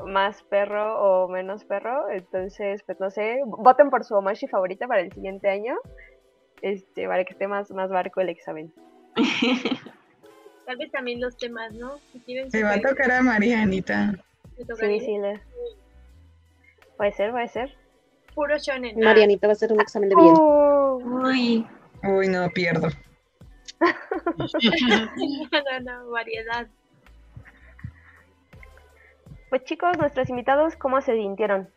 [0.05, 2.09] más perro o menos perro.
[2.11, 5.77] Entonces, pues no sé, voten por su Omoshi favorita para el siguiente año.
[6.63, 8.73] Este, para que esté más, más barco el examen.
[10.67, 11.99] Tal vez también los temas, ¿no?
[12.13, 14.13] Si quieren Se va a tocar a Marianita.
[14.57, 15.41] Sí, sí, le-
[16.97, 17.77] puede ser, puede ser.
[18.35, 18.99] Puro shonen.
[18.99, 20.35] Marianita va a hacer un examen de bien.
[21.07, 21.65] Uy,
[22.03, 22.89] Uy, no, pierdo.
[24.37, 24.47] no,
[25.87, 26.67] no, no, variedad.
[29.49, 31.69] pues chicos, nuestros invitados, ¿cómo se sintieron?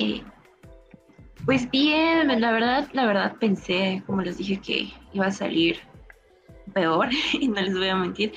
[0.00, 0.22] Eh,
[1.46, 5.78] pues bien, la verdad, la verdad pensé, como les dije, que iba a salir
[6.74, 7.08] peor,
[7.40, 8.32] y no les voy a mentir,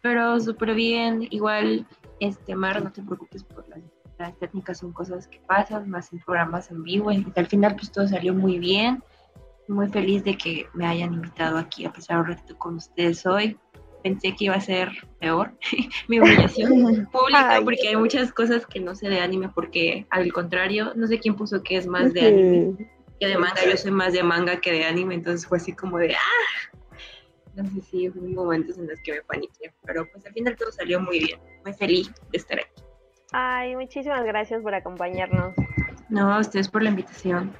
[0.00, 1.86] pero súper bien, igual,
[2.20, 3.80] este, Mar, no te preocupes por las,
[4.28, 7.92] las técnicas, son cosas que pasan, más en programas en vivo, y al final pues
[7.92, 9.02] todo salió muy bien,
[9.68, 13.58] muy feliz de que me hayan invitado aquí a pasar un ratito con ustedes hoy,
[14.02, 15.52] pensé que iba a ser peor
[16.08, 17.64] mi humillación pública Ay.
[17.64, 21.34] porque hay muchas cosas que no sé de anime porque al contrario, no sé quién
[21.36, 22.90] puso que es más de anime
[23.20, 25.98] que de manga, yo soy más de manga que de anime, entonces fue así como
[25.98, 26.76] de ¡ah!
[27.54, 30.72] No sé si hubo momentos en los que me paniqué, pero pues al final todo
[30.72, 32.82] salió muy bien, muy feliz de estar aquí.
[33.36, 35.54] Ay, muchísimas gracias por acompañarnos.
[36.08, 37.52] No, a ustedes por la invitación.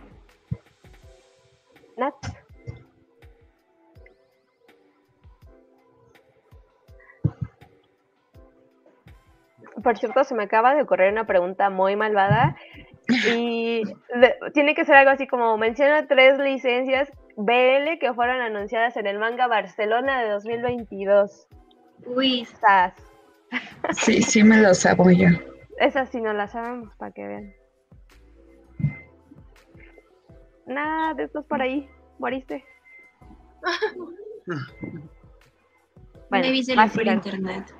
[1.97, 2.15] Nat.
[9.83, 12.57] Por cierto, se me acaba de ocurrir una pregunta muy malvada
[13.27, 13.83] y
[14.15, 19.07] de- tiene que ser algo así como menciona tres licencias BL que fueron anunciadas en
[19.07, 21.49] el manga Barcelona de 2022.
[22.07, 22.95] Uy, Sas.
[23.93, 25.29] Sí, sí me lo sabo yo.
[25.79, 27.55] Esas sí no las sabemos, para que vean.
[30.67, 31.89] Nada, de estos por ahí.
[32.19, 32.65] Moriste.
[36.31, 37.75] me viste vas, por internet.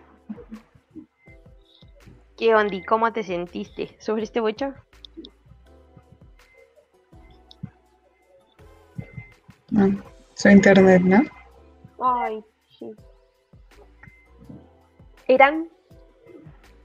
[2.37, 2.75] ¿Qué onda?
[2.75, 3.97] y ¿Cómo te sentiste?
[4.01, 4.75] ¿Sufriste mucho?
[9.71, 10.03] No,
[10.35, 11.23] su internet, ¿no?
[12.01, 12.45] Ay,
[12.79, 12.91] sí.
[15.27, 15.69] Irán,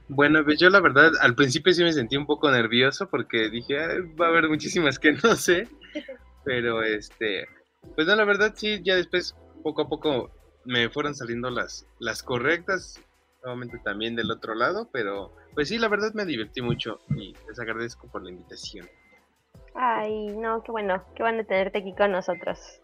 [0.09, 3.79] Bueno, pues yo la verdad al principio sí me sentí un poco nervioso porque dije,
[3.79, 5.67] "Ay, va a haber muchísimas que no sé,
[6.43, 7.47] pero este,
[7.95, 10.31] pues no, la verdad sí, ya después poco a poco
[10.65, 12.99] me fueron saliendo las, las correctas,
[13.43, 17.59] nuevamente también del otro lado, pero pues sí, la verdad me divertí mucho y les
[17.59, 18.89] agradezco por la invitación.
[19.75, 22.81] Ay, no, qué bueno, qué bueno tenerte aquí con nosotros.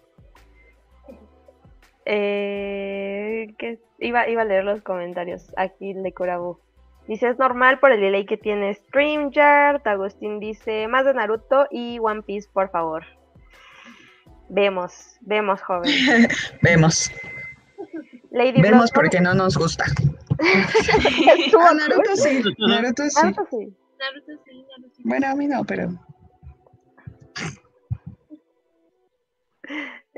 [2.06, 6.60] Eh, que iba, iba a leer los comentarios aquí de Kurabu.
[7.08, 9.88] Dice, es normal por el delay que tiene StreamYard.
[9.88, 13.06] Agustín dice, más de Naruto y One Piece, por favor.
[14.50, 15.92] Vemos, vemos, joven.
[16.62, 17.12] Vemos.
[18.32, 19.86] Lady Vemos porque no nos gusta.
[21.58, 21.74] Ah.
[21.74, 23.22] Naruto sí, Naruto sí.
[23.24, 23.74] Naruto sí.
[23.98, 25.04] Naruto sí, Naruto sí.
[25.06, 25.90] Bueno, a mí no, pero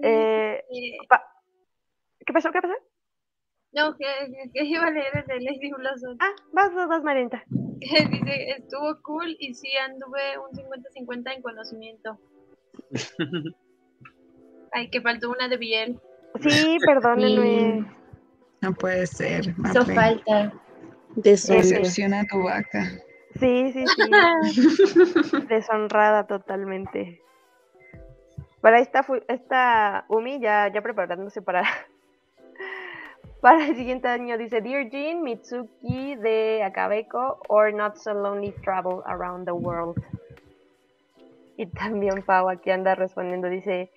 [0.01, 0.97] Eh, Eh,
[2.25, 2.51] ¿Qué pasó?
[2.51, 2.73] ¿Qué pasó?
[3.77, 4.05] No, que,
[4.53, 6.17] que- iba a leer el de Lady Blossom.
[6.19, 7.43] Ah, vas, vas, vas, Marienta.
[7.79, 12.19] Que dice, estuvo cool y sí anduve un 50-50 en conocimiento.
[14.73, 15.99] Ay, que faltó una de Biel.
[16.41, 17.85] Sí, perdónenme.
[18.61, 19.53] no puede ser.
[19.63, 20.51] Hizo falta.
[21.15, 22.91] Decepciona a tu vaca.
[23.39, 25.37] Sí, sí, sí.
[25.47, 27.21] Deshonrada totalmente.
[28.61, 31.63] Pero ahí está, fu- está Umi ya, ya preparándose para,
[33.41, 34.37] para el siguiente año.
[34.37, 40.01] Dice Dear Jean, Mitsuki de Akabeko or Not So Lonely Travel Around the World.
[41.57, 43.89] Y también Pau aquí anda respondiendo, dice,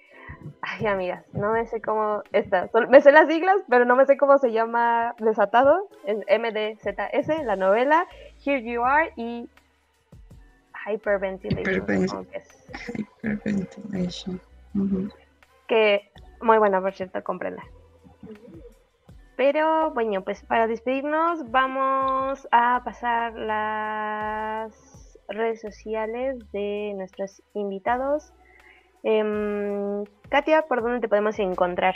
[0.62, 2.70] ay amigas, no me sé cómo está.
[2.88, 7.56] Me sé las siglas, pero no me sé cómo se llama Desatado, es MDZS, la
[7.56, 8.06] novela.
[8.42, 9.48] Here You Are y
[10.86, 12.26] Hyperventilation.
[13.22, 14.40] Hyperventilation.
[15.68, 16.10] Que
[16.40, 17.62] muy buena, por cierto, cómprenla.
[19.40, 28.34] Pero bueno, pues para despedirnos vamos a pasar las redes sociales de nuestros invitados.
[29.02, 31.94] Em, Katia, ¿por dónde te podemos encontrar?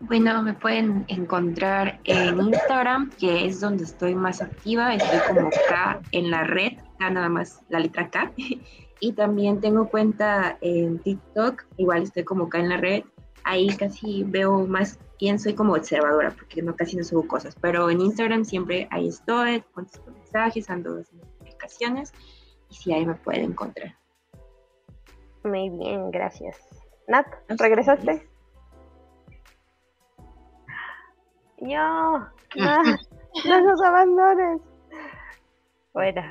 [0.00, 4.94] Bueno, me pueden encontrar en Instagram, que es donde estoy más activa.
[4.94, 8.32] Estoy como K en la red, K nada más la letra K.
[9.02, 13.04] Y también tengo cuenta en TikTok, igual estoy como K en la red.
[13.50, 17.56] Ahí casi veo más bien, soy como observadora, porque no casi no subo cosas.
[17.60, 22.12] Pero en Instagram siempre ahí estoy, contesto mensajes, ando haciendo publicaciones.
[22.68, 23.96] Y sí, ahí me pueden encontrar.
[25.42, 26.56] Muy bien, gracias.
[27.08, 28.28] Nat, ¿regresaste?
[31.60, 32.18] No,
[32.56, 32.82] no,
[33.46, 34.60] no nos abandones.
[35.92, 36.22] Bueno,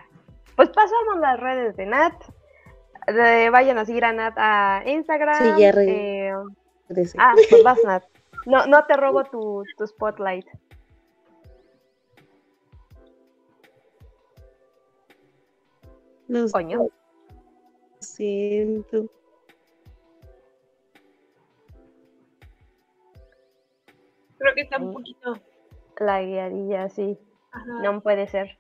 [0.55, 2.13] pues pasamos las redes de Nat.
[3.07, 5.35] Eh, vayan a seguir a Nat a Instagram.
[5.35, 6.33] Sí, ya re- eh,
[6.89, 7.17] Parece.
[7.21, 8.03] ah, pues vas, Nat.
[8.45, 10.45] No, no te robo tu, tu spotlight.
[16.27, 16.87] Lo Coño.
[17.99, 19.05] siento.
[24.37, 25.33] Creo que está un poquito.
[25.99, 27.17] La guiadilla, sí.
[27.51, 27.81] Ajá.
[27.83, 28.57] No puede ser.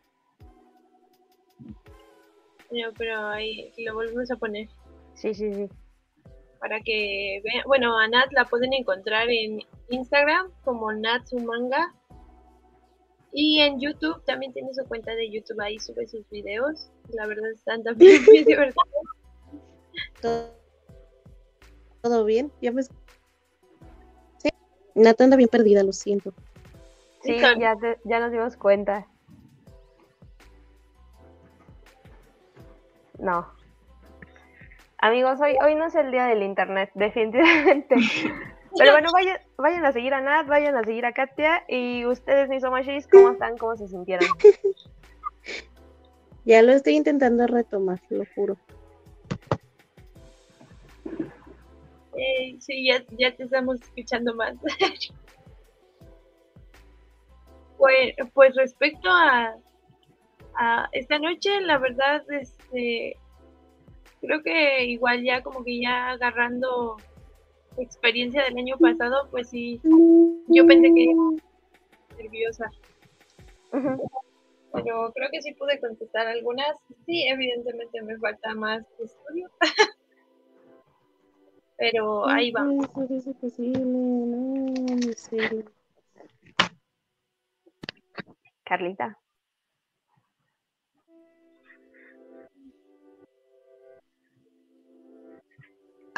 [2.71, 4.67] No, pero ahí lo volvemos a poner
[5.15, 5.69] Sí, sí, sí.
[6.59, 7.63] Para que vean.
[7.65, 11.93] Bueno, a Nat la pueden encontrar en Instagram como Natsumanga.
[13.31, 16.89] Y en YouTube también tiene su cuenta de YouTube, ahí sube sus videos.
[17.09, 18.85] La verdad están también muy divertidos.
[20.21, 20.49] ¿Todo,
[22.01, 22.51] todo bien?
[22.61, 22.81] ¿Ya me...
[22.83, 22.89] Sí.
[24.95, 26.33] Nata anda bien perdida, lo siento.
[27.21, 29.05] Sí, ya, te- ya nos dimos cuenta.
[33.19, 33.47] No.
[35.01, 37.95] Amigos, hoy, hoy no es el día del internet, definitivamente.
[38.77, 41.63] Pero bueno, vayan, vayan a seguir a Nat, vayan a seguir a Katia.
[41.67, 43.57] Y ustedes, mis omashis, ¿cómo están?
[43.57, 44.27] ¿Cómo se sintieron?
[46.45, 48.57] Ya lo estoy intentando retomar, lo juro.
[52.17, 54.55] Eh, sí, ya, ya te estamos escuchando más.
[57.77, 59.53] pues, pues respecto a,
[60.55, 63.15] a esta noche, la verdad, este,
[64.21, 66.97] creo que igual ya como que ya agarrando
[67.77, 69.79] experiencia del año pasado, pues sí,
[70.47, 71.15] yo pensé que
[72.17, 72.69] nerviosa,
[73.71, 76.77] pero creo que sí pude contestar algunas.
[77.05, 79.49] Sí, evidentemente me falta más estudio,
[81.77, 82.63] pero ahí va.
[82.63, 85.65] No puede ser eso posible, no, mi serio.
[88.63, 89.17] Carlita.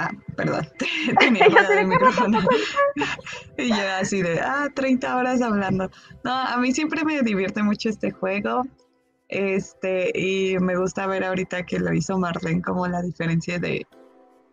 [0.02, 0.68] Ah, perdón,
[1.19, 2.40] tenía apagado el micrófono.
[3.57, 5.91] Y yo así de, ah, 30 horas hablando.
[6.23, 8.64] No, a mí siempre me divierte mucho este juego.
[9.28, 13.86] Este, y me gusta ver ahorita que lo hizo Marlene como la diferencia de,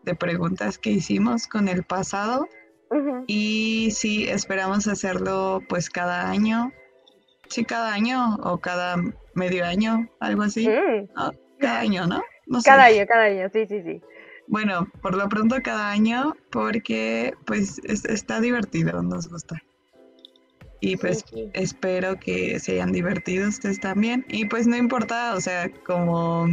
[0.05, 2.47] de preguntas que hicimos con el pasado.
[3.27, 6.73] Y sí, esperamos hacerlo pues cada año.
[7.49, 8.97] Sí, cada año o cada
[9.35, 10.69] medio año, algo así.
[10.69, 11.09] Mm,
[11.59, 12.23] Cada año, ¿no?
[12.47, 12.71] No sé.
[12.71, 14.01] Cada año, cada año, sí, sí, sí.
[14.49, 19.57] Bueno, por lo pronto cada año porque pues es- está divertido, nos gusta.
[20.81, 21.51] Y pues Sí, sí.
[21.55, 24.25] espero que se hayan divertido ustedes también.
[24.29, 26.47] Y pues no importa, o sea, como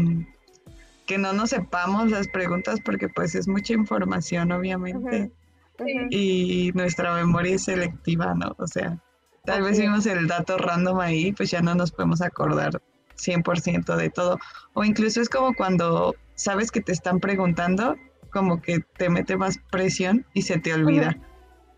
[1.05, 5.31] que no nos sepamos las preguntas porque pues es mucha información, obviamente.
[6.09, 8.55] Y nuestra memoria es selectiva, ¿no?
[8.57, 8.97] O sea,
[9.45, 12.81] tal vez Así vimos el dato random ahí, pues ya no nos podemos acordar
[13.17, 14.37] 100% de todo.
[14.73, 17.95] O incluso es como cuando sabes que te están preguntando,
[18.31, 21.15] como que te mete más presión y se te olvida.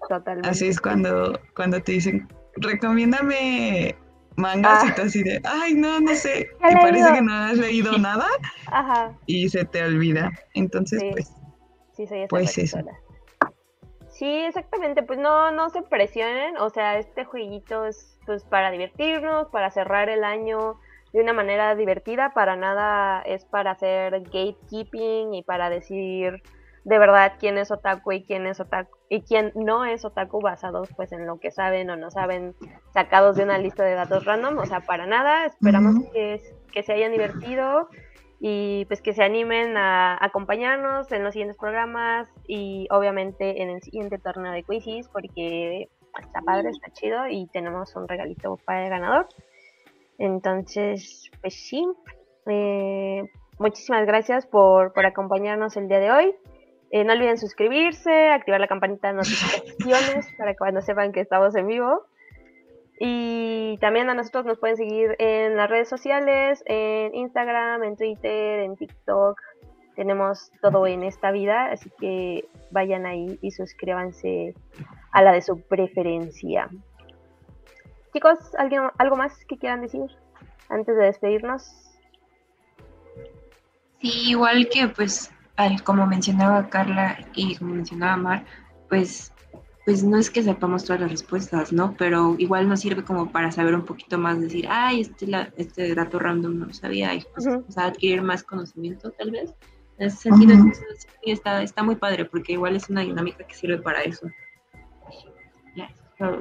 [0.09, 0.49] Totalmente.
[0.49, 3.95] Así es cuando, cuando te dicen, recomiéndame
[4.35, 4.87] mangas Ah.
[4.87, 6.49] y tú así de, ay, no, no sé.
[6.69, 8.27] Y parece que no has leído nada
[8.67, 9.13] Ajá.
[9.25, 10.31] y se te olvida.
[10.53, 11.09] Entonces, Sí.
[11.11, 11.31] pues,
[11.95, 12.77] Sí, soy esa Pues eso.
[14.09, 19.47] Sí, exactamente, pues no, no se presionen, o sea, este jueguito es pues para divertirnos,
[19.49, 20.79] para cerrar el año
[21.13, 26.41] de una manera divertida, para nada es para hacer gatekeeping y para decir
[26.83, 30.89] de verdad quién es otaku y quién es otaku y quién no es otaku basados
[30.95, 32.55] pues en lo que saben o no saben
[32.93, 36.93] sacados de una lista de datos random, o sea, para nada, esperamos que, que se
[36.93, 37.89] hayan divertido
[38.39, 43.81] y pues que se animen a acompañarnos en los siguientes programas y obviamente en el
[43.81, 45.89] siguiente torneo de quizzes porque
[46.19, 49.27] está padre, está chido y tenemos un regalito para el ganador.
[50.17, 51.87] Entonces, pues sí,
[52.47, 53.23] eh,
[53.59, 56.35] muchísimas gracias por, por acompañarnos el día de hoy.
[56.89, 61.55] Eh, no olviden suscribirse, activar la campanita de notificaciones para que cuando sepan que estamos
[61.55, 62.03] en vivo.
[62.99, 68.61] Y también a nosotros nos pueden seguir en las redes sociales, en Instagram, en Twitter,
[68.61, 69.39] en TikTok.
[69.95, 74.55] Tenemos todo en esta vida, así que vayan ahí y suscríbanse
[75.11, 76.69] a la de su preferencia.
[78.17, 80.01] Chicos, ¿alguien, ¿algo más que quieran decir
[80.69, 81.71] antes de despedirnos?
[84.01, 88.45] Sí, igual que pues al- como mencionaba Carla y como mencionaba Mar,
[88.89, 89.31] pues
[89.85, 91.93] pues no es que sepamos todas las respuestas, ¿no?
[91.95, 95.93] Pero igual nos sirve como para saber un poquito más, decir, ay, este, la- este
[95.93, 97.65] dato random no lo sabía, y pues, Ujú.
[97.69, 99.53] o sea, adquirir más conocimiento tal vez.
[99.99, 103.53] En ese sentido, entonces, sí, está, está muy padre, porque igual es una dinámica que
[103.53, 104.27] sirve para eso.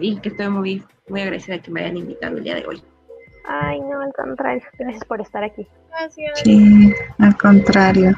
[0.01, 2.83] Y que estoy muy, muy agradecida que me hayan invitado el día de hoy.
[3.45, 4.63] Ay, no, al contrario.
[4.79, 5.67] Gracias por estar aquí.
[5.91, 6.41] Gracias.
[6.41, 8.13] sí, al contrario.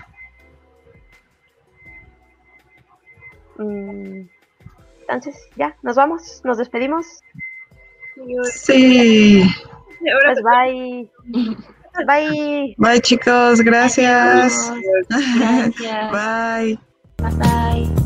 [3.58, 4.28] Mm,
[5.00, 7.06] Entonces, ya, nos vamos, nos despedimos.
[8.52, 9.42] Sí.
[10.00, 11.10] Pues bye.
[12.06, 12.74] Bye.
[12.78, 14.72] Bye chicos, gracias.
[15.38, 16.12] Gracias.
[16.12, 16.78] Bye.
[17.18, 17.97] Bye.